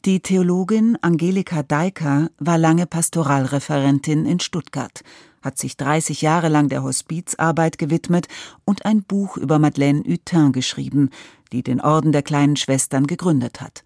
Die 0.04 0.20
Theologin 0.20 0.96
Angelika 1.02 1.64
Deiker 1.64 2.30
war 2.38 2.56
lange 2.56 2.86
Pastoralreferentin 2.86 4.26
in 4.26 4.38
Stuttgart, 4.38 5.02
hat 5.42 5.58
sich 5.58 5.76
30 5.76 6.22
Jahre 6.22 6.48
lang 6.48 6.68
der 6.68 6.84
Hospizarbeit 6.84 7.78
gewidmet 7.78 8.28
und 8.64 8.84
ein 8.84 9.02
Buch 9.02 9.36
über 9.36 9.58
Madeleine 9.58 10.04
Hutin 10.04 10.52
geschrieben, 10.52 11.10
die 11.50 11.64
den 11.64 11.80
Orden 11.80 12.12
der 12.12 12.22
kleinen 12.22 12.54
Schwestern 12.54 13.08
gegründet 13.08 13.60
hat. 13.60 13.82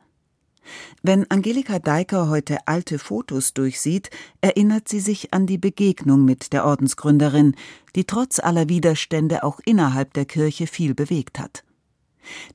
Wenn 1.02 1.28
Angelika 1.30 1.78
Deiker 1.78 2.28
heute 2.28 2.58
alte 2.66 2.98
Fotos 2.98 3.54
durchsieht, 3.54 4.10
erinnert 4.42 4.88
sie 4.88 5.00
sich 5.00 5.32
an 5.32 5.46
die 5.46 5.58
Begegnung 5.58 6.26
mit 6.26 6.52
der 6.52 6.66
Ordensgründerin, 6.66 7.56
die 7.96 8.04
trotz 8.04 8.38
aller 8.38 8.68
Widerstände 8.68 9.44
auch 9.44 9.60
innerhalb 9.64 10.12
der 10.12 10.26
Kirche 10.26 10.66
viel 10.66 10.94
bewegt 10.94 11.38
hat. 11.38 11.64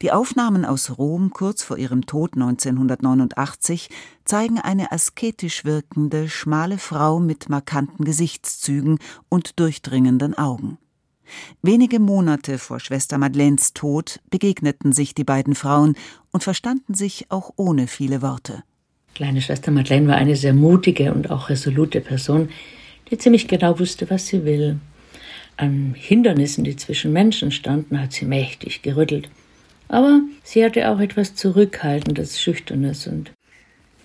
Die 0.01 0.12
Aufnahmen 0.12 0.65
aus 0.65 0.97
Rom 0.97 1.31
kurz 1.31 1.63
vor 1.63 1.77
ihrem 1.77 2.05
Tod 2.05 2.33
1989 2.36 3.89
zeigen 4.25 4.59
eine 4.59 4.91
asketisch 4.91 5.65
wirkende, 5.65 6.29
schmale 6.29 6.77
Frau 6.77 7.19
mit 7.19 7.50
markanten 7.50 8.05
Gesichtszügen 8.05 9.00
und 9.29 9.59
durchdringenden 9.59 10.38
Augen. 10.38 10.77
Wenige 11.62 12.00
Monate 12.00 12.57
vor 12.57 12.79
Schwester 12.79 13.17
Madeleines 13.17 13.74
Tod 13.74 14.19
begegneten 14.29 14.93
sich 14.93 15.13
die 15.13 15.24
beiden 15.24 15.55
Frauen 15.55 15.95
und 16.31 16.43
verstanden 16.43 16.93
sich 16.93 17.25
auch 17.29 17.51
ohne 17.57 17.88
viele 17.88 18.21
Worte. 18.21 18.63
Kleine 19.13 19.41
Schwester 19.41 19.71
Madeleine 19.71 20.07
war 20.07 20.15
eine 20.15 20.36
sehr 20.36 20.53
mutige 20.53 21.13
und 21.13 21.31
auch 21.31 21.50
resolute 21.50 22.01
Person, 22.01 22.50
die 23.09 23.17
ziemlich 23.17 23.47
genau 23.47 23.79
wusste, 23.79 24.09
was 24.09 24.27
sie 24.27 24.45
will. 24.45 24.79
An 25.55 25.95
Hindernissen, 25.97 26.63
die 26.63 26.75
zwischen 26.75 27.12
Menschen 27.13 27.51
standen, 27.51 28.00
hat 28.00 28.13
sie 28.13 28.25
mächtig 28.25 28.83
gerüttelt. 28.83 29.29
Aber 29.89 30.22
sie 30.44 30.63
hatte 30.63 30.89
auch 30.89 31.00
etwas 31.00 31.36
Zurückhaltendes, 31.36 32.41
Schüchternes 32.41 33.08
und 33.08 33.32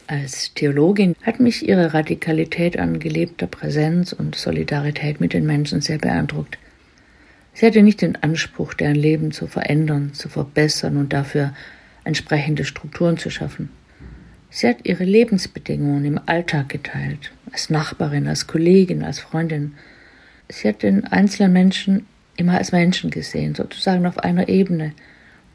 als 0.06 0.52
Theologin 0.54 1.14
hat 1.22 1.40
mich 1.40 1.66
ihre 1.66 1.94
Radikalität 1.94 2.78
an 2.78 2.98
gelebter 2.98 3.46
Präsenz 3.46 4.12
und 4.12 4.34
Solidarität 4.34 5.20
mit 5.20 5.32
den 5.32 5.46
Menschen 5.46 5.80
sehr 5.80 5.98
beeindruckt. 5.98 6.58
Sie 7.54 7.66
hatte 7.66 7.82
nicht 7.82 8.02
den 8.02 8.16
Anspruch, 8.16 8.74
deren 8.74 8.94
Leben 8.96 9.32
zu 9.32 9.46
verändern, 9.46 10.12
zu 10.12 10.28
verbessern 10.28 10.96
und 10.96 11.12
dafür 11.12 11.54
entsprechende 12.04 12.64
Strukturen 12.64 13.16
zu 13.16 13.30
schaffen. 13.30 13.70
Sie 14.50 14.68
hat 14.68 14.78
ihre 14.84 15.04
Lebensbedingungen 15.04 16.04
im 16.04 16.20
Alltag 16.26 16.68
geteilt, 16.68 17.32
als 17.50 17.70
Nachbarin, 17.70 18.28
als 18.28 18.46
Kollegin, 18.46 19.02
als 19.02 19.20
Freundin. 19.20 19.74
Sie 20.50 20.68
hat 20.68 20.82
den 20.82 21.04
einzelnen 21.04 21.52
Menschen 21.52 22.06
immer 22.36 22.58
als 22.58 22.72
Menschen 22.72 23.10
gesehen, 23.10 23.54
sozusagen 23.54 24.04
auf 24.04 24.18
einer 24.18 24.48
Ebene, 24.48 24.92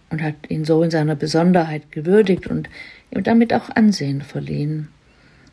und 0.10 0.22
hat 0.22 0.36
ihn 0.50 0.66
so 0.66 0.84
in 0.84 0.92
seiner 0.92 1.16
Besonderheit 1.16 1.92
gewürdigt 1.92 2.48
und 2.48 2.70
ihm 3.12 3.24
damit 3.24 3.54
auch 3.54 3.70
Ansehen 3.70 4.22
verliehen. 4.22 4.90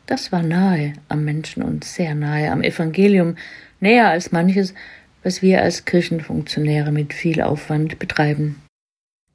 Das 0.05 0.31
war 0.31 0.43
nahe 0.43 0.93
am 1.09 1.25
Menschen 1.25 1.63
und 1.63 1.83
sehr 1.83 2.15
nahe 2.15 2.51
am 2.51 2.61
Evangelium, 2.61 3.35
näher 3.79 4.09
als 4.09 4.31
manches, 4.31 4.73
was 5.23 5.41
wir 5.41 5.61
als 5.61 5.85
Kirchenfunktionäre 5.85 6.91
mit 6.91 7.13
viel 7.13 7.41
Aufwand 7.41 7.97
betreiben. 7.97 8.61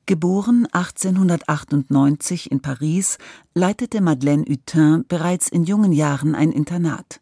Geboren 0.06 0.66
1898 0.72 2.50
in 2.50 2.60
Paris, 2.60 3.18
leitete 3.54 4.00
Madeleine 4.00 4.44
Hutin 4.44 5.04
bereits 5.06 5.48
in 5.48 5.64
jungen 5.64 5.92
Jahren 5.92 6.34
ein 6.34 6.52
Internat. 6.52 7.20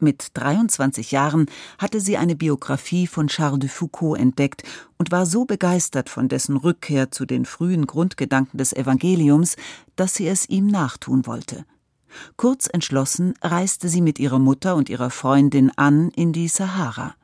Mit 0.00 0.28
23 0.34 1.10
Jahren 1.10 1.46
hatte 1.76 2.00
sie 2.00 2.16
eine 2.16 2.36
Biografie 2.36 3.08
von 3.08 3.26
Charles 3.26 3.58
de 3.58 3.68
Foucault 3.68 4.20
entdeckt 4.20 4.62
und 4.96 5.10
war 5.10 5.26
so 5.26 5.44
begeistert 5.44 6.08
von 6.08 6.28
dessen 6.28 6.56
Rückkehr 6.56 7.10
zu 7.10 7.26
den 7.26 7.44
frühen 7.44 7.86
Grundgedanken 7.86 8.58
des 8.58 8.72
Evangeliums, 8.72 9.56
dass 9.96 10.14
sie 10.14 10.28
es 10.28 10.48
ihm 10.48 10.68
nachtun 10.68 11.26
wollte. 11.26 11.64
Kurz 12.36 12.68
entschlossen 12.72 13.34
reiste 13.42 13.88
sie 13.88 14.00
mit 14.00 14.20
ihrer 14.20 14.38
Mutter 14.38 14.76
und 14.76 14.88
ihrer 14.88 15.10
Freundin 15.10 15.72
Anne 15.74 16.10
in 16.14 16.32
die 16.32 16.48
Sahara. 16.48 17.16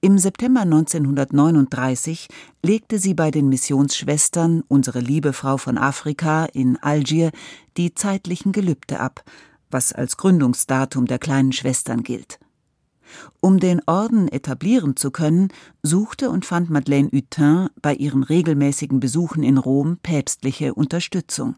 Im 0.00 0.18
September 0.18 0.62
1939 0.62 2.28
legte 2.62 2.98
sie 2.98 3.14
bei 3.14 3.30
den 3.30 3.48
Missionsschwestern 3.48 4.64
Unsere 4.66 4.98
liebe 4.98 5.32
Frau 5.32 5.56
von 5.56 5.78
Afrika 5.78 6.46
in 6.46 6.78
Algier 6.78 7.30
die 7.76 7.94
zeitlichen 7.94 8.52
Gelübde 8.52 8.98
ab, 8.98 9.22
was 9.70 9.92
als 9.92 10.16
Gründungsdatum 10.16 11.06
der 11.06 11.18
kleinen 11.18 11.52
Schwestern 11.52 12.02
gilt. 12.02 12.38
Um 13.40 13.58
den 13.58 13.80
Orden 13.86 14.28
etablieren 14.28 14.96
zu 14.96 15.10
können, 15.10 15.48
suchte 15.82 16.30
und 16.30 16.44
fand 16.44 16.70
Madeleine 16.70 17.10
Hutin 17.12 17.68
bei 17.82 17.94
ihren 17.94 18.22
regelmäßigen 18.22 19.00
Besuchen 19.00 19.42
in 19.42 19.58
Rom 19.58 19.98
päpstliche 20.02 20.74
Unterstützung. 20.74 21.56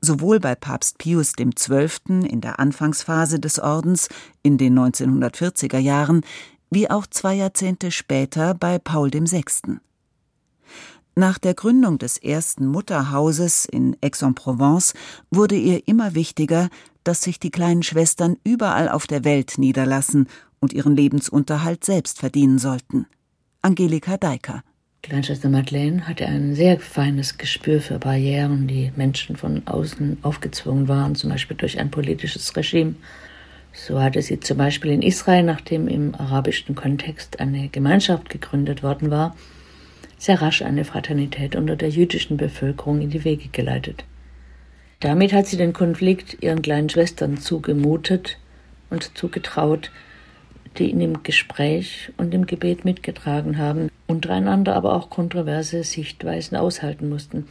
Sowohl 0.00 0.40
bei 0.40 0.54
Papst 0.54 0.98
Pius 0.98 1.32
XII. 1.34 2.26
in 2.26 2.40
der 2.40 2.58
Anfangsphase 2.58 3.38
des 3.38 3.58
Ordens 3.58 4.08
in 4.42 4.56
den 4.56 4.78
1940er 4.78 5.78
Jahren 5.78 6.22
wie 6.70 6.90
auch 6.90 7.06
zwei 7.06 7.34
Jahrzehnte 7.34 7.90
später 7.90 8.54
bei 8.54 8.78
Paul 8.78 9.12
VI. 9.12 9.78
Nach 11.18 11.36
der 11.36 11.54
Gründung 11.54 11.98
des 11.98 12.16
ersten 12.16 12.68
Mutterhauses 12.68 13.64
in 13.64 13.96
Aix-en-Provence 14.00 14.94
wurde 15.32 15.56
ihr 15.56 15.88
immer 15.88 16.14
wichtiger, 16.14 16.68
dass 17.02 17.22
sich 17.22 17.40
die 17.40 17.50
kleinen 17.50 17.82
Schwestern 17.82 18.36
überall 18.44 18.88
auf 18.88 19.08
der 19.08 19.24
Welt 19.24 19.54
niederlassen 19.58 20.28
und 20.60 20.72
ihren 20.72 20.94
Lebensunterhalt 20.94 21.84
selbst 21.84 22.20
verdienen 22.20 22.60
sollten. 22.60 23.06
Angelika 23.62 24.16
Deiker. 24.16 24.62
Kleinschwester 25.02 25.48
Madeleine 25.48 26.06
hatte 26.06 26.24
ein 26.24 26.54
sehr 26.54 26.78
feines 26.78 27.36
Gespür 27.36 27.80
für 27.80 27.98
Barrieren, 27.98 28.68
die 28.68 28.92
Menschen 28.94 29.34
von 29.34 29.66
außen 29.66 30.18
aufgezwungen 30.22 30.86
waren, 30.86 31.16
zum 31.16 31.30
Beispiel 31.30 31.56
durch 31.56 31.80
ein 31.80 31.90
politisches 31.90 32.54
Regime 32.54 32.94
so 33.72 34.00
hatte 34.00 34.22
sie 34.22 34.40
zum 34.40 34.58
Beispiel 34.58 34.90
in 34.90 35.02
Israel, 35.02 35.44
nachdem 35.44 35.88
im 35.88 36.14
arabischen 36.14 36.74
Kontext 36.74 37.38
eine 37.38 37.68
Gemeinschaft 37.68 38.28
gegründet 38.28 38.82
worden 38.82 39.10
war, 39.10 39.36
sehr 40.18 40.42
rasch 40.42 40.62
eine 40.62 40.84
Fraternität 40.84 41.56
unter 41.56 41.76
der 41.76 41.88
jüdischen 41.88 42.36
Bevölkerung 42.36 43.00
in 43.00 43.10
die 43.10 43.24
Wege 43.24 43.48
geleitet. 43.48 44.04
Damit 45.00 45.32
hat 45.32 45.46
sie 45.46 45.56
den 45.56 45.72
Konflikt 45.72 46.42
ihren 46.42 46.60
kleinen 46.60 46.88
Schwestern 46.88 47.38
zugemutet 47.38 48.38
und 48.90 49.16
zugetraut, 49.16 49.92
die 50.76 50.90
ihn 50.90 51.00
im 51.00 51.22
Gespräch 51.22 52.12
und 52.16 52.34
im 52.34 52.46
Gebet 52.46 52.84
mitgetragen 52.84 53.58
haben, 53.58 53.90
untereinander 54.06 54.74
aber 54.74 54.94
auch 54.94 55.08
kontroverse 55.08 55.84
Sichtweisen 55.84 56.56
aushalten 56.56 57.08
mussten. 57.08 57.46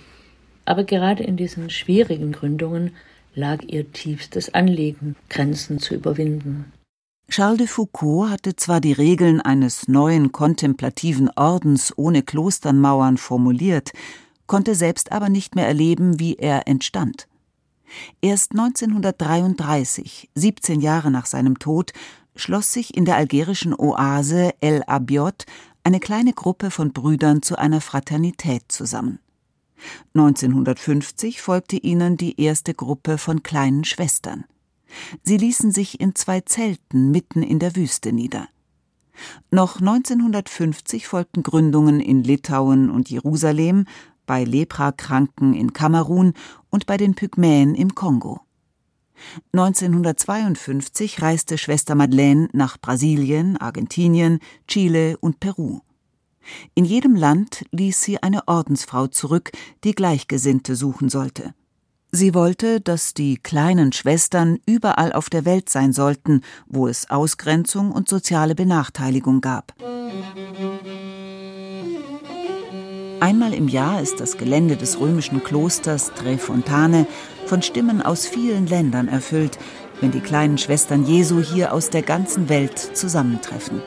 Aber 0.65 0.83
gerade 0.83 1.23
in 1.23 1.37
diesen 1.37 1.69
schwierigen 1.69 2.33
Gründungen 2.33 2.91
lag 3.33 3.63
ihr 3.65 3.91
tiefstes 3.91 4.53
Anliegen, 4.53 5.15
Grenzen 5.29 5.79
zu 5.79 5.95
überwinden. 5.95 6.73
Charles 7.29 7.57
de 7.57 7.67
Foucault 7.67 8.29
hatte 8.29 8.55
zwar 8.55 8.79
die 8.79 8.93
Regeln 8.93 9.41
eines 9.41 9.89
neuen 9.89 10.31
kontemplativen 10.31 11.29
Ordens 11.35 11.93
ohne 11.97 12.23
Klosternmauern 12.23 13.17
formuliert, 13.17 13.91
konnte 14.47 14.75
selbst 14.75 15.11
aber 15.11 15.27
nicht 15.27 15.53
mehr 15.53 15.67
erleben, 15.67 16.19
wie 16.21 16.35
er 16.35 16.67
entstand. 16.67 17.27
Erst 18.21 18.51
1933, 18.51 20.29
17 20.35 20.79
Jahre 20.79 21.11
nach 21.11 21.25
seinem 21.25 21.59
Tod, 21.59 21.91
schloss 22.35 22.71
sich 22.71 22.95
in 22.95 23.03
der 23.03 23.17
algerischen 23.17 23.77
Oase 23.77 24.51
El 24.61 24.83
Abiot 24.87 25.45
eine 25.83 25.99
kleine 25.99 26.33
Gruppe 26.33 26.71
von 26.71 26.93
Brüdern 26.93 27.41
zu 27.41 27.57
einer 27.57 27.81
Fraternität 27.81 28.63
zusammen. 28.69 29.19
1950 30.15 31.41
folgte 31.41 31.75
ihnen 31.75 32.17
die 32.17 32.41
erste 32.41 32.73
Gruppe 32.73 33.17
von 33.17 33.43
kleinen 33.43 33.83
Schwestern. 33.83 34.45
Sie 35.23 35.37
ließen 35.37 35.71
sich 35.71 35.99
in 35.99 36.15
zwei 36.15 36.41
Zelten 36.41 37.11
mitten 37.11 37.43
in 37.43 37.59
der 37.59 37.75
Wüste 37.75 38.13
nieder. 38.13 38.47
Noch 39.51 39.79
1950 39.79 41.07
folgten 41.07 41.43
Gründungen 41.43 41.99
in 41.99 42.23
Litauen 42.23 42.89
und 42.89 43.09
Jerusalem, 43.09 43.85
bei 44.25 44.43
Leprakranken 44.43 45.53
in 45.53 45.73
Kamerun 45.73 46.33
und 46.69 46.85
bei 46.85 46.97
den 46.97 47.15
Pygmäen 47.15 47.75
im 47.75 47.95
Kongo. 47.95 48.41
1952 49.53 51.21
reiste 51.21 51.57
Schwester 51.57 51.95
Madeleine 51.95 52.49
nach 52.53 52.77
Brasilien, 52.79 53.57
Argentinien, 53.57 54.39
Chile 54.67 55.17
und 55.17 55.39
Peru. 55.39 55.79
In 56.75 56.85
jedem 56.85 57.15
Land 57.15 57.65
ließ 57.71 58.01
sie 58.01 58.21
eine 58.21 58.47
Ordensfrau 58.47 59.07
zurück, 59.07 59.51
die 59.83 59.93
Gleichgesinnte 59.93 60.75
suchen 60.75 61.09
sollte. 61.09 61.53
Sie 62.11 62.33
wollte, 62.33 62.79
dass 62.79 63.13
die 63.13 63.37
kleinen 63.37 63.91
Schwestern 63.91 64.59
überall 64.65 65.11
auf 65.11 65.29
der 65.29 65.43
Welt 65.43 65.69
sein 65.69 65.91
sollten, 65.91 66.41
wo 66.67 66.87
es 66.87 67.09
Ausgrenzung 67.09 67.91
und 67.91 68.07
soziale 68.07 68.55
Benachteiligung 68.55 69.41
gab. 69.41 69.73
Einmal 73.19 73.53
im 73.53 73.67
Jahr 73.67 74.01
ist 74.01 74.19
das 74.19 74.37
Gelände 74.37 74.77
des 74.77 74.99
römischen 74.99 75.43
Klosters 75.43 76.11
Tre 76.15 76.37
Fontane 76.37 77.07
von 77.45 77.61
Stimmen 77.61 78.01
aus 78.01 78.25
vielen 78.25 78.67
Ländern 78.67 79.07
erfüllt, 79.07 79.57
wenn 79.99 80.11
die 80.11 80.21
kleinen 80.21 80.57
Schwestern 80.57 81.03
Jesu 81.03 81.41
hier 81.41 81.73
aus 81.73 81.89
der 81.89 82.03
ganzen 82.03 82.47
Welt 82.47 82.77
zusammentreffen. 82.79 83.81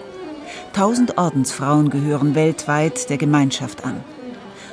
Tausend 0.72 1.16
Ordensfrauen 1.16 1.90
gehören 1.90 2.34
weltweit 2.34 3.08
der 3.08 3.18
Gemeinschaft 3.18 3.84
an. 3.84 4.02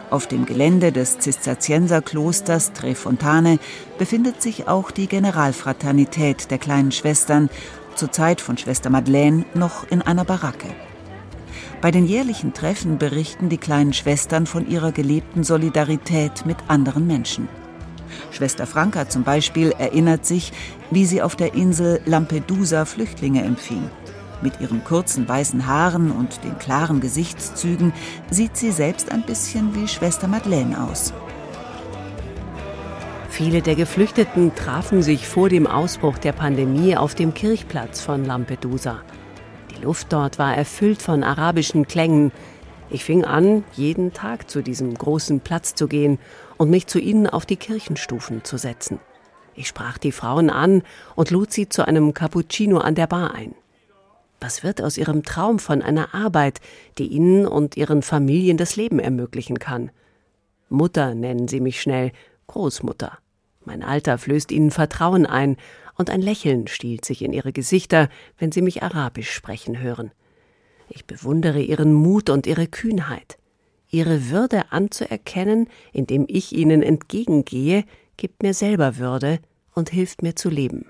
Auf 0.09 0.25
dem 0.27 0.45
Gelände 0.45 0.93
des 0.93 1.19
Zisterzienserklosters 1.19 2.71
Trefontane 2.71 3.59
befindet 3.97 4.41
sich 4.41 4.67
auch 4.69 4.89
die 4.91 5.07
Generalfraternität 5.07 6.49
der 6.49 6.59
kleinen 6.59 6.93
Schwestern, 6.93 7.49
zur 7.95 8.11
Zeit 8.11 8.39
von 8.39 8.57
Schwester 8.57 8.89
Madeleine 8.89 9.43
noch 9.53 9.89
in 9.89 10.01
einer 10.01 10.23
Baracke. 10.23 10.69
Bei 11.81 11.91
den 11.91 12.05
jährlichen 12.05 12.53
Treffen 12.53 12.97
berichten 12.97 13.49
die 13.49 13.57
kleinen 13.57 13.91
Schwestern 13.91 14.45
von 14.45 14.69
ihrer 14.69 14.91
gelebten 14.91 15.43
Solidarität 15.43 16.45
mit 16.45 16.57
anderen 16.67 17.05
Menschen. 17.05 17.49
Schwester 18.31 18.65
Franka 18.65 19.09
zum 19.09 19.23
Beispiel 19.23 19.73
erinnert 19.77 20.25
sich, 20.25 20.53
wie 20.89 21.05
sie 21.05 21.21
auf 21.21 21.35
der 21.35 21.53
Insel 21.53 21.99
Lampedusa 22.05 22.85
Flüchtlinge 22.85 23.43
empfing. 23.43 23.89
Mit 24.41 24.61
ihren 24.61 24.83
kurzen 24.83 25.27
weißen 25.27 25.65
Haaren 25.65 26.11
und 26.11 26.43
den 26.43 26.57
klaren 26.59 26.99
Gesichtszügen 27.01 27.93
sieht 28.29 28.55
sie 28.55 28.71
selbst 28.71 29.11
ein 29.11 29.23
bisschen 29.23 29.73
wie 29.75 29.87
Schwester 29.87 30.27
Madeleine 30.27 30.83
aus. 30.83 31.13
Viele 33.29 33.61
der 33.61 33.75
Geflüchteten 33.75 34.55
trafen 34.55 35.03
sich 35.03 35.27
vor 35.27 35.49
dem 35.49 35.67
Ausbruch 35.67 36.17
der 36.17 36.31
Pandemie 36.33 36.97
auf 36.97 37.13
dem 37.13 37.33
Kirchplatz 37.33 38.01
von 38.01 38.25
Lampedusa. 38.25 39.01
Die 39.71 39.83
Luft 39.83 40.11
dort 40.11 40.39
war 40.39 40.55
erfüllt 40.55 41.01
von 41.01 41.23
arabischen 41.23 41.87
Klängen. 41.87 42.31
Ich 42.89 43.03
fing 43.03 43.25
an, 43.25 43.63
jeden 43.73 44.13
Tag 44.13 44.49
zu 44.49 44.63
diesem 44.63 44.93
großen 44.93 45.41
Platz 45.41 45.75
zu 45.75 45.87
gehen 45.87 46.19
und 46.57 46.69
mich 46.69 46.87
zu 46.87 46.99
ihnen 46.99 47.27
auf 47.27 47.45
die 47.45 47.57
Kirchenstufen 47.57 48.43
zu 48.43 48.57
setzen. 48.57 48.99
Ich 49.55 49.67
sprach 49.67 49.97
die 49.97 50.11
Frauen 50.11 50.49
an 50.49 50.83
und 51.15 51.31
lud 51.31 51.51
sie 51.51 51.67
zu 51.67 51.85
einem 51.87 52.13
Cappuccino 52.13 52.77
an 52.77 52.95
der 52.95 53.07
Bar 53.07 53.33
ein. 53.33 53.55
Was 54.39 54.63
wird 54.63 54.81
aus 54.81 54.97
ihrem 54.97 55.23
Traum 55.23 55.59
von 55.59 55.81
einer 55.81 56.13
Arbeit, 56.13 56.61
die 56.97 57.07
ihnen 57.07 57.47
und 57.47 57.75
ihren 57.75 58.01
Familien 58.01 58.57
das 58.57 58.75
Leben 58.75 58.99
ermöglichen 58.99 59.57
kann? 59.59 59.91
Mutter 60.69 61.15
nennen 61.15 61.47
sie 61.47 61.59
mich 61.59 61.81
schnell, 61.81 62.11
Großmutter. 62.47 63.17
Mein 63.65 63.83
Alter 63.83 64.17
flößt 64.17 64.51
ihnen 64.51 64.71
Vertrauen 64.71 65.25
ein, 65.25 65.57
und 65.95 66.11
ein 66.11 66.21
Lächeln 66.21 66.67
stiehlt 66.67 67.05
sich 67.05 67.23
in 67.23 67.33
ihre 67.33 67.51
Gesichter, 67.51 68.09
wenn 68.37 68.51
sie 68.51 68.61
mich 68.61 68.83
Arabisch 68.83 69.31
sprechen 69.31 69.79
hören. 69.79 70.11
Ich 70.89 71.05
bewundere 71.05 71.59
ihren 71.59 71.93
Mut 71.93 72.29
und 72.29 72.45
ihre 72.45 72.67
Kühnheit. 72.67 73.37
Ihre 73.89 74.29
Würde 74.29 74.71
anzuerkennen, 74.71 75.67
indem 75.93 76.25
ich 76.27 76.53
ihnen 76.53 76.83
entgegengehe, 76.83 77.83
gibt 78.15 78.43
mir 78.43 78.53
selber 78.53 78.97
Würde 78.97 79.39
und 79.73 79.89
hilft 79.89 80.21
mir 80.21 80.35
zu 80.35 80.49
leben. 80.49 80.85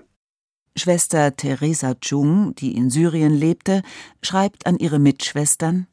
Schwester 0.78 1.36
Teresa 1.36 1.94
Chung, 1.94 2.54
die 2.54 2.76
in 2.76 2.90
Syrien 2.90 3.34
lebte, 3.34 3.82
schreibt 4.22 4.66
an 4.66 4.78
ihre 4.78 4.98
Mitschwestern 4.98 5.86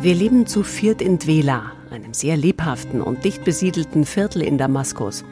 Wir 0.00 0.14
leben 0.14 0.46
zu 0.46 0.62
viert 0.62 1.00
in 1.00 1.18
Dwela, 1.18 1.72
einem 1.90 2.14
sehr 2.14 2.36
lebhaften 2.36 3.00
und 3.00 3.24
dicht 3.24 3.44
besiedelten 3.44 4.04
Viertel 4.04 4.42
in 4.42 4.58
Damaskus. 4.58 5.24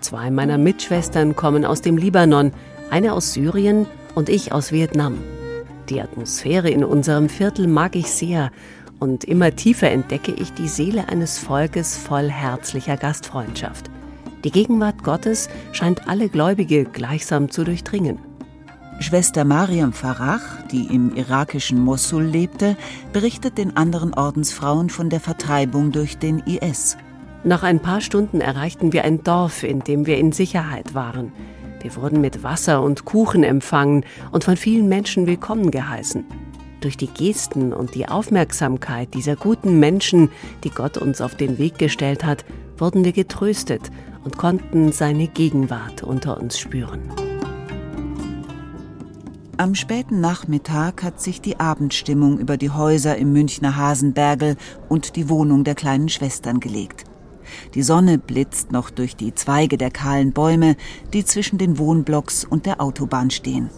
Zwei 0.00 0.30
meiner 0.30 0.58
Mitschwestern 0.58 1.36
kommen 1.36 1.64
aus 1.64 1.80
dem 1.80 1.96
Libanon, 1.96 2.52
eine 2.90 3.12
aus 3.12 3.32
Syrien 3.32 3.86
und 4.14 4.28
ich 4.28 4.52
aus 4.52 4.72
Vietnam. 4.72 5.18
Die 5.88 6.00
Atmosphäre 6.00 6.70
in 6.70 6.84
unserem 6.84 7.28
Viertel 7.28 7.66
mag 7.66 7.96
ich 7.96 8.10
sehr 8.10 8.50
und 8.98 9.24
immer 9.24 9.56
tiefer 9.56 9.90
entdecke 9.90 10.32
ich 10.32 10.52
die 10.52 10.68
Seele 10.68 11.08
eines 11.08 11.38
Volkes 11.38 11.96
voll 11.96 12.30
herzlicher 12.30 12.96
Gastfreundschaft. 12.96 13.90
Die 14.44 14.50
Gegenwart 14.50 15.04
Gottes 15.04 15.48
scheint 15.70 16.08
alle 16.08 16.28
Gläubige 16.28 16.84
gleichsam 16.84 17.50
zu 17.50 17.62
durchdringen. 17.62 18.18
Schwester 18.98 19.44
Mariam 19.44 19.92
Farah, 19.92 20.40
die 20.70 20.86
im 20.92 21.14
irakischen 21.14 21.80
Mosul 21.80 22.24
lebte, 22.24 22.76
berichtet 23.12 23.56
den 23.56 23.76
anderen 23.76 24.14
Ordensfrauen 24.14 24.90
von 24.90 25.10
der 25.10 25.20
Vertreibung 25.20 25.92
durch 25.92 26.18
den 26.18 26.40
IS. 26.40 26.96
Nach 27.44 27.62
ein 27.62 27.80
paar 27.80 28.00
Stunden 28.00 28.40
erreichten 28.40 28.92
wir 28.92 29.04
ein 29.04 29.22
Dorf, 29.22 29.62
in 29.62 29.80
dem 29.80 30.06
wir 30.06 30.18
in 30.18 30.32
Sicherheit 30.32 30.94
waren. 30.94 31.32
Wir 31.80 31.94
wurden 31.96 32.20
mit 32.20 32.42
Wasser 32.42 32.82
und 32.82 33.04
Kuchen 33.04 33.44
empfangen 33.44 34.04
und 34.30 34.44
von 34.44 34.56
vielen 34.56 34.88
Menschen 34.88 35.26
willkommen 35.26 35.70
geheißen. 35.70 36.24
Durch 36.80 36.96
die 36.96 37.08
Gesten 37.08 37.72
und 37.72 37.94
die 37.94 38.08
Aufmerksamkeit 38.08 39.14
dieser 39.14 39.36
guten 39.36 39.78
Menschen, 39.78 40.30
die 40.64 40.70
Gott 40.70 40.96
uns 40.96 41.20
auf 41.20 41.36
den 41.36 41.58
Weg 41.58 41.78
gestellt 41.78 42.24
hat, 42.24 42.44
wurden 42.76 43.04
wir 43.04 43.12
getröstet 43.12 43.90
und 44.24 44.38
konnten 44.38 44.92
seine 44.92 45.28
Gegenwart 45.28 46.02
unter 46.02 46.40
uns 46.40 46.58
spüren. 46.58 47.10
Am 49.58 49.74
späten 49.74 50.20
Nachmittag 50.20 51.02
hat 51.02 51.20
sich 51.20 51.40
die 51.40 51.60
Abendstimmung 51.60 52.38
über 52.38 52.56
die 52.56 52.70
Häuser 52.70 53.16
im 53.16 53.32
Münchner 53.32 53.76
Hasenbergel 53.76 54.56
und 54.88 55.14
die 55.14 55.28
Wohnung 55.28 55.62
der 55.62 55.74
kleinen 55.74 56.08
Schwestern 56.08 56.58
gelegt. 56.58 57.04
Die 57.74 57.82
Sonne 57.82 58.18
blitzt 58.18 58.72
noch 58.72 58.90
durch 58.90 59.14
die 59.14 59.34
Zweige 59.34 59.76
der 59.76 59.90
kahlen 59.90 60.32
Bäume, 60.32 60.76
die 61.12 61.24
zwischen 61.24 61.58
den 61.58 61.78
Wohnblocks 61.78 62.44
und 62.44 62.66
der 62.66 62.80
Autobahn 62.80 63.30
stehen. 63.30 63.70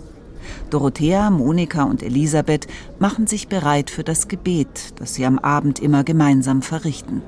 Dorothea, 0.71 1.31
Monika 1.31 1.85
und 1.85 2.03
Elisabeth 2.03 2.67
machen 2.99 3.27
sich 3.27 3.49
bereit 3.49 3.91
für 3.91 4.05
das 4.05 4.29
Gebet, 4.29 4.95
das 4.97 5.15
sie 5.15 5.27
am 5.27 5.39
Abend 5.39 5.81
immer 5.81 6.05
gemeinsam 6.05 6.63
verrichten. 6.63 7.23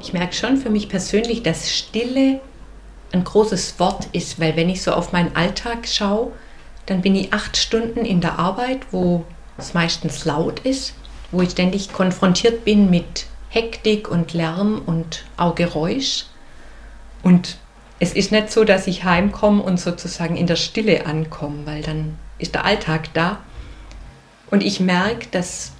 Ich 0.00 0.12
merke 0.12 0.34
schon 0.34 0.56
für 0.56 0.70
mich 0.70 0.88
persönlich, 0.88 1.42
dass 1.42 1.72
Stille 1.72 2.40
ein 3.12 3.24
großes 3.24 3.78
Wort 3.78 4.08
ist, 4.12 4.38
weil 4.38 4.56
wenn 4.56 4.68
ich 4.68 4.82
so 4.82 4.92
auf 4.92 5.12
meinen 5.12 5.34
Alltag 5.34 5.86
schaue, 5.88 6.32
dann 6.86 7.02
bin 7.02 7.14
ich 7.14 7.32
acht 7.32 7.56
Stunden 7.56 8.04
in 8.04 8.20
der 8.20 8.38
Arbeit, 8.38 8.80
wo 8.90 9.24
es 9.56 9.74
meistens 9.74 10.24
laut 10.24 10.60
ist, 10.60 10.94
wo 11.30 11.42
ich 11.42 11.50
ständig 11.50 11.92
konfrontiert 11.92 12.64
bin 12.64 12.90
mit 12.90 13.26
Hektik 13.50 14.08
und 14.10 14.34
Lärm 14.34 14.82
und 14.84 15.24
auch 15.36 15.54
Geräusch. 15.54 16.26
Und 17.22 17.56
es 17.98 18.12
ist 18.12 18.30
nicht 18.30 18.52
so, 18.52 18.64
dass 18.64 18.86
ich 18.86 19.04
heimkomme 19.04 19.62
und 19.62 19.80
sozusagen 19.80 20.36
in 20.36 20.46
der 20.46 20.56
Stille 20.56 21.06
ankomme, 21.06 21.66
weil 21.66 21.82
dann 21.82 22.18
ist 22.38 22.54
der 22.54 22.64
Alltag 22.64 23.12
da. 23.14 23.40
Und 24.50 24.62
ich 24.62 24.80
merke, 24.80 25.26
dass 25.30 25.72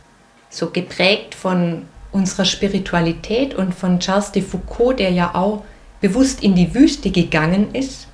so 0.50 0.70
geprägt 0.70 1.34
von 1.34 1.86
unserer 2.12 2.44
Spiritualität 2.44 3.54
und 3.54 3.74
von 3.74 4.00
Charles 4.00 4.32
de 4.32 4.42
Foucault, 4.42 4.98
der 4.98 5.10
ja 5.10 5.34
auch 5.34 5.64
bewusst 6.00 6.42
in 6.42 6.54
die 6.54 6.74
Wüste 6.74 7.10
gegangen 7.10 7.74
ist, 7.74 8.08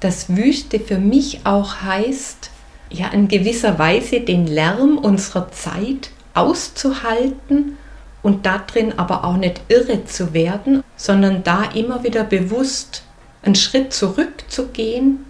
dass 0.00 0.36
Wüste 0.36 0.80
für 0.80 0.98
mich 0.98 1.40
auch 1.44 1.82
heißt, 1.82 2.50
ja 2.90 3.08
in 3.08 3.28
gewisser 3.28 3.78
Weise 3.78 4.20
den 4.20 4.46
Lärm 4.46 4.98
unserer 4.98 5.50
Zeit 5.50 6.10
auszuhalten 6.34 7.76
und 8.22 8.46
darin 8.46 8.98
aber 8.98 9.24
auch 9.24 9.36
nicht 9.36 9.60
irre 9.68 10.04
zu 10.04 10.32
werden, 10.32 10.82
sondern 10.96 11.42
da 11.42 11.64
immer 11.74 12.04
wieder 12.04 12.24
bewusst 12.24 13.02
einen 13.42 13.54
Schritt 13.54 13.92
zurückzugehen 13.92 15.24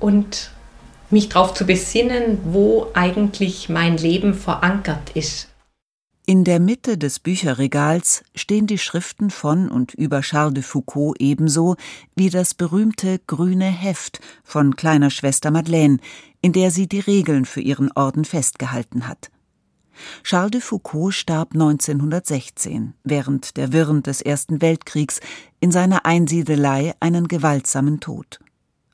und 0.00 0.50
mich 1.10 1.28
darauf 1.28 1.54
zu 1.54 1.66
besinnen, 1.66 2.38
wo 2.44 2.88
eigentlich 2.94 3.68
mein 3.68 3.96
Leben 3.96 4.34
verankert 4.34 5.10
ist. 5.14 5.48
In 6.24 6.44
der 6.44 6.60
Mitte 6.60 6.98
des 6.98 7.18
Bücherregals 7.18 8.22
stehen 8.36 8.68
die 8.68 8.78
Schriften 8.78 9.28
von 9.28 9.68
und 9.68 9.92
über 9.92 10.20
Charles 10.20 10.54
de 10.54 10.62
Foucault 10.62 11.20
ebenso 11.20 11.74
wie 12.14 12.30
das 12.30 12.54
berühmte 12.54 13.18
grüne 13.26 13.64
Heft 13.64 14.20
von 14.44 14.76
kleiner 14.76 15.10
Schwester 15.10 15.50
Madeleine, 15.50 15.98
in 16.40 16.52
der 16.52 16.70
sie 16.70 16.86
die 16.86 17.00
Regeln 17.00 17.44
für 17.44 17.60
ihren 17.60 17.90
Orden 17.92 18.24
festgehalten 18.24 19.08
hat. 19.08 19.32
Charles 20.22 20.52
de 20.52 20.60
Foucault 20.60 21.12
starb 21.12 21.54
1916 21.54 22.94
während 23.02 23.56
der 23.56 23.72
Wirren 23.72 24.04
des 24.04 24.22
Ersten 24.22 24.62
Weltkriegs 24.62 25.18
in 25.58 25.72
seiner 25.72 26.06
Einsiedelei 26.06 26.94
einen 27.00 27.26
gewaltsamen 27.26 27.98
Tod. 27.98 28.38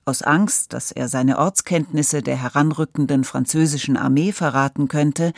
Aus 0.07 0.23
Angst, 0.23 0.73
dass 0.73 0.91
er 0.91 1.07
seine 1.09 1.39
Ortskenntnisse 1.39 2.23
der 2.23 2.41
heranrückenden 2.41 3.25
französischen 3.25 3.99
Armee 3.99 4.33
verraten 4.33 4.89
könnte, 4.89 5.35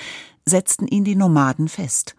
setzten 0.51 0.87
ihn 0.87 1.05
die 1.05 1.17
Nomaden 1.17 1.69
fest. 1.69 2.15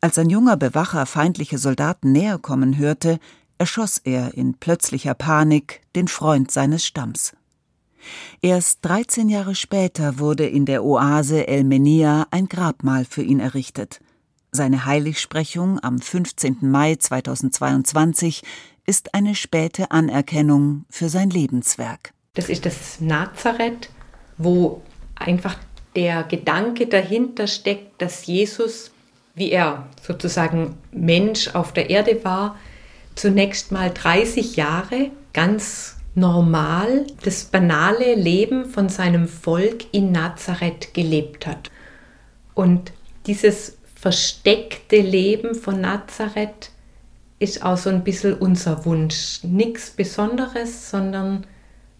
Als 0.00 0.18
ein 0.18 0.28
junger 0.28 0.56
Bewacher 0.56 1.06
feindliche 1.06 1.58
Soldaten 1.58 2.12
näher 2.12 2.38
kommen 2.38 2.76
hörte, 2.76 3.18
erschoss 3.58 3.98
er 3.98 4.34
in 4.34 4.54
plötzlicher 4.54 5.14
Panik 5.14 5.80
den 5.94 6.08
Freund 6.08 6.50
seines 6.50 6.84
Stamms. 6.84 7.34
Erst 8.40 8.80
13 8.82 9.28
Jahre 9.28 9.54
später 9.54 10.18
wurde 10.18 10.46
in 10.46 10.66
der 10.66 10.84
Oase 10.84 11.46
El 11.46 11.64
Menia 11.64 12.26
ein 12.30 12.48
Grabmal 12.48 13.04
für 13.04 13.22
ihn 13.22 13.38
errichtet. 13.38 14.00
Seine 14.50 14.84
Heiligsprechung 14.84 15.78
am 15.82 16.00
15. 16.00 16.58
Mai 16.60 16.96
2022 16.96 18.42
ist 18.84 19.14
eine 19.14 19.34
späte 19.34 19.92
Anerkennung 19.92 20.84
für 20.90 21.08
sein 21.08 21.30
Lebenswerk. 21.30 22.12
Das 22.34 22.48
ist 22.48 22.66
das 22.66 23.00
Nazareth, 23.00 23.90
wo 24.36 24.82
einfach 25.14 25.56
der 25.96 26.24
Gedanke 26.24 26.86
dahinter 26.86 27.46
steckt, 27.46 28.00
dass 28.00 28.26
Jesus, 28.26 28.92
wie 29.34 29.50
er 29.50 29.88
sozusagen 30.00 30.78
Mensch 30.90 31.54
auf 31.54 31.72
der 31.72 31.90
Erde 31.90 32.24
war, 32.24 32.56
zunächst 33.14 33.72
mal 33.72 33.90
30 33.92 34.56
Jahre 34.56 35.10
ganz 35.32 35.96
normal 36.14 37.06
das 37.24 37.44
banale 37.44 38.14
Leben 38.14 38.66
von 38.66 38.88
seinem 38.88 39.28
Volk 39.28 39.84
in 39.92 40.12
Nazareth 40.12 40.94
gelebt 40.94 41.46
hat. 41.46 41.70
Und 42.54 42.92
dieses 43.26 43.78
versteckte 43.94 45.00
Leben 45.00 45.54
von 45.54 45.80
Nazareth 45.80 46.70
ist 47.38 47.64
auch 47.64 47.76
so 47.76 47.90
ein 47.90 48.04
bisschen 48.04 48.34
unser 48.34 48.84
Wunsch. 48.84 49.40
Nichts 49.42 49.90
Besonderes, 49.90 50.90
sondern 50.90 51.46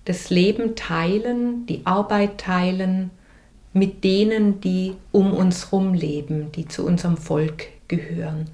das 0.05 0.31
Leben 0.31 0.77
teilen, 0.77 1.67
die 1.67 1.87
Arbeit 1.87 2.39
teilen, 2.39 3.11
mit 3.73 4.05
denen, 4.05 4.61
die 4.61 4.95
um 5.13 5.33
uns 5.33 5.67
herum 5.67 5.95
leben, 5.95 6.53
die 6.53 6.69
zu 6.69 6.85
unserem 6.85 7.17
Volk 7.17 7.69
gehören. 7.89 8.51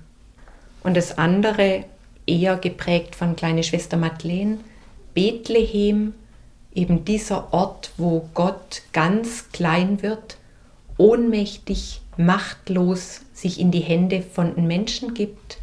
Und 0.83 0.97
das 0.97 1.19
andere, 1.19 1.85
eher 2.27 2.57
geprägt 2.57 3.17
von 3.17 3.37
kleine 3.37 3.63
Schwester 3.63 3.97
Madeleine, 3.97 4.59
Bethlehem, 5.15 6.15
eben 6.75 7.05
dieser 7.05 7.53
Ort, 7.53 7.93
wo 7.97 8.29
Gott 8.35 8.83
ganz 8.93 9.51
klein 9.51 10.03
wird, 10.03 10.37
ohnmächtig, 10.97 12.01
machtlos 12.17 13.23
sich 13.33 13.61
in 13.61 13.71
die 13.71 13.81
Hände 13.81 14.23
von 14.23 14.55
den 14.55 14.67
Menschen 14.67 15.15
gibt, 15.15 15.59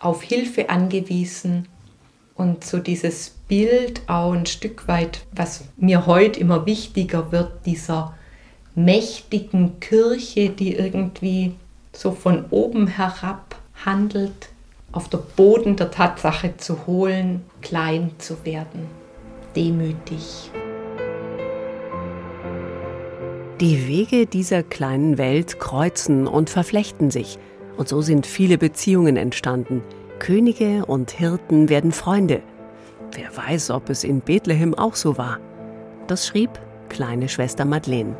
auf 0.00 0.22
Hilfe 0.22 0.70
angewiesen 0.70 1.68
und 2.34 2.64
so 2.64 2.78
dieses 2.78 3.30
Bild 3.48 4.02
auch 4.08 4.32
ein 4.32 4.46
Stück 4.46 4.88
weit, 4.88 5.24
was 5.32 5.64
mir 5.76 6.06
heute 6.06 6.40
immer 6.40 6.66
wichtiger 6.66 7.30
wird, 7.30 7.66
dieser 7.66 8.14
mächtigen 8.74 9.80
Kirche, 9.80 10.50
die 10.50 10.74
irgendwie 10.74 11.54
so 11.92 12.12
von 12.12 12.46
oben 12.50 12.86
herab 12.86 13.56
handelt, 13.84 14.48
auf 14.92 15.08
der 15.08 15.18
Boden 15.18 15.76
der 15.76 15.90
Tatsache 15.90 16.56
zu 16.56 16.86
holen, 16.86 17.42
klein 17.60 18.12
zu 18.18 18.44
werden, 18.44 18.86
demütig. 19.56 20.50
Die 23.60 23.86
Wege 23.86 24.26
dieser 24.26 24.62
kleinen 24.62 25.18
Welt 25.18 25.60
kreuzen 25.60 26.26
und 26.26 26.50
verflechten 26.50 27.10
sich, 27.10 27.38
und 27.76 27.88
so 27.88 28.02
sind 28.02 28.26
viele 28.26 28.58
Beziehungen 28.58 29.16
entstanden. 29.16 29.82
Könige 30.18 30.84
und 30.84 31.10
Hirten 31.10 31.68
werden 31.68 31.92
Freunde. 31.92 32.42
Wer 33.12 33.34
weiß, 33.36 33.70
ob 33.70 33.88
es 33.88 34.04
in 34.04 34.20
Bethlehem 34.20 34.74
auch 34.74 34.94
so 34.94 35.16
war. 35.16 35.38
Das 36.06 36.26
schrieb 36.26 36.50
kleine 36.88 37.28
Schwester 37.28 37.64
Madeleine. 37.64 38.16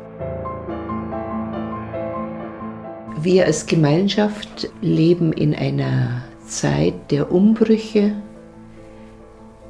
Wir 3.23 3.45
als 3.45 3.65
Gemeinschaft 3.67 4.69
leben 4.81 5.31
in 5.31 5.55
einer 5.55 6.23
Zeit 6.45 7.09
der 7.09 7.31
Umbrüche. 7.31 8.11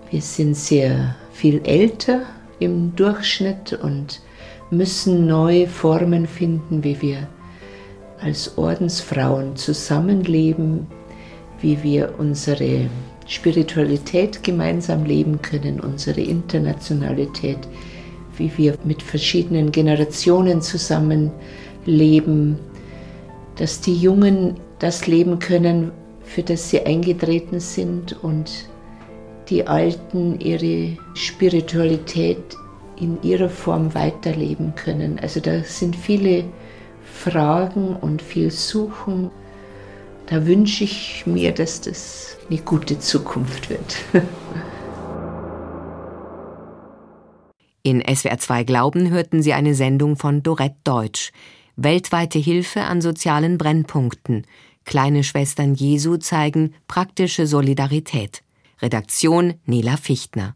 Wir 0.09 0.21
sind 0.23 0.57
sehr 0.57 1.15
viel 1.31 1.61
älter 1.63 2.23
im 2.57 2.95
Durchschnitt 2.95 3.73
und 3.73 4.21
müssen 4.71 5.27
neue 5.27 5.67
Formen 5.67 6.25
finden, 6.25 6.83
wie 6.83 6.99
wir 6.99 7.27
als 8.19 8.57
Ordensfrauen 8.57 9.55
zusammenleben, 9.55 10.87
wie 11.61 11.83
wir 11.83 12.15
unsere 12.17 12.89
Spiritualität 13.27 14.41
gemeinsam 14.41 15.05
leben 15.05 15.43
können, 15.43 15.79
unsere 15.79 16.21
Internationalität, 16.21 17.59
wie 18.35 18.51
wir 18.57 18.79
mit 18.83 19.03
verschiedenen 19.03 19.71
Generationen 19.71 20.59
zusammenleben, 20.59 22.57
dass 23.55 23.81
die 23.81 23.95
Jungen 23.95 24.59
das 24.79 25.07
leben 25.07 25.39
können, 25.39 25.91
für 26.23 26.43
das 26.43 26.69
sie 26.69 26.85
eingetreten 26.85 27.59
sind 27.59 28.23
und 28.23 28.69
die 29.49 29.67
Alten 29.67 30.39
ihre 30.39 30.97
Spiritualität 31.13 32.57
in 32.95 33.21
ihrer 33.21 33.49
Form 33.49 33.93
weiterleben 33.93 34.73
können. 34.75 35.19
Also 35.19 35.39
da 35.39 35.63
sind 35.63 35.95
viele 35.95 36.45
Fragen 37.03 37.95
und 37.95 38.21
viel 38.21 38.51
Suchen. 38.51 39.29
Da 40.27 40.45
wünsche 40.45 40.85
ich 40.85 41.23
mir, 41.25 41.51
dass 41.51 41.81
das 41.81 42.37
eine 42.49 42.59
gute 42.59 42.99
Zukunft 42.99 43.69
wird. 43.69 43.97
In 47.85 48.01
SWR 48.01 48.37
2 48.37 48.63
Glauben 48.63 49.09
hörten 49.09 49.41
Sie 49.41 49.51
eine 49.51 49.75
Sendung 49.75 50.15
von 50.15 50.41
Dorette 50.41 50.77
Deutsch. 50.85 51.33
Weltweite 51.75 52.39
Hilfe 52.39 52.81
an 52.83 53.01
sozialen 53.01 53.57
Brennpunkten. 53.57 54.45
Kleine 54.85 55.23
Schwestern 55.23 55.75
Jesu 55.75 56.17
zeigen 56.17 56.75
praktische 56.87 57.47
Solidarität. 57.47 58.43
Redaktion 58.81 59.55
Nela 59.65 59.97
Fichtner. 59.97 60.55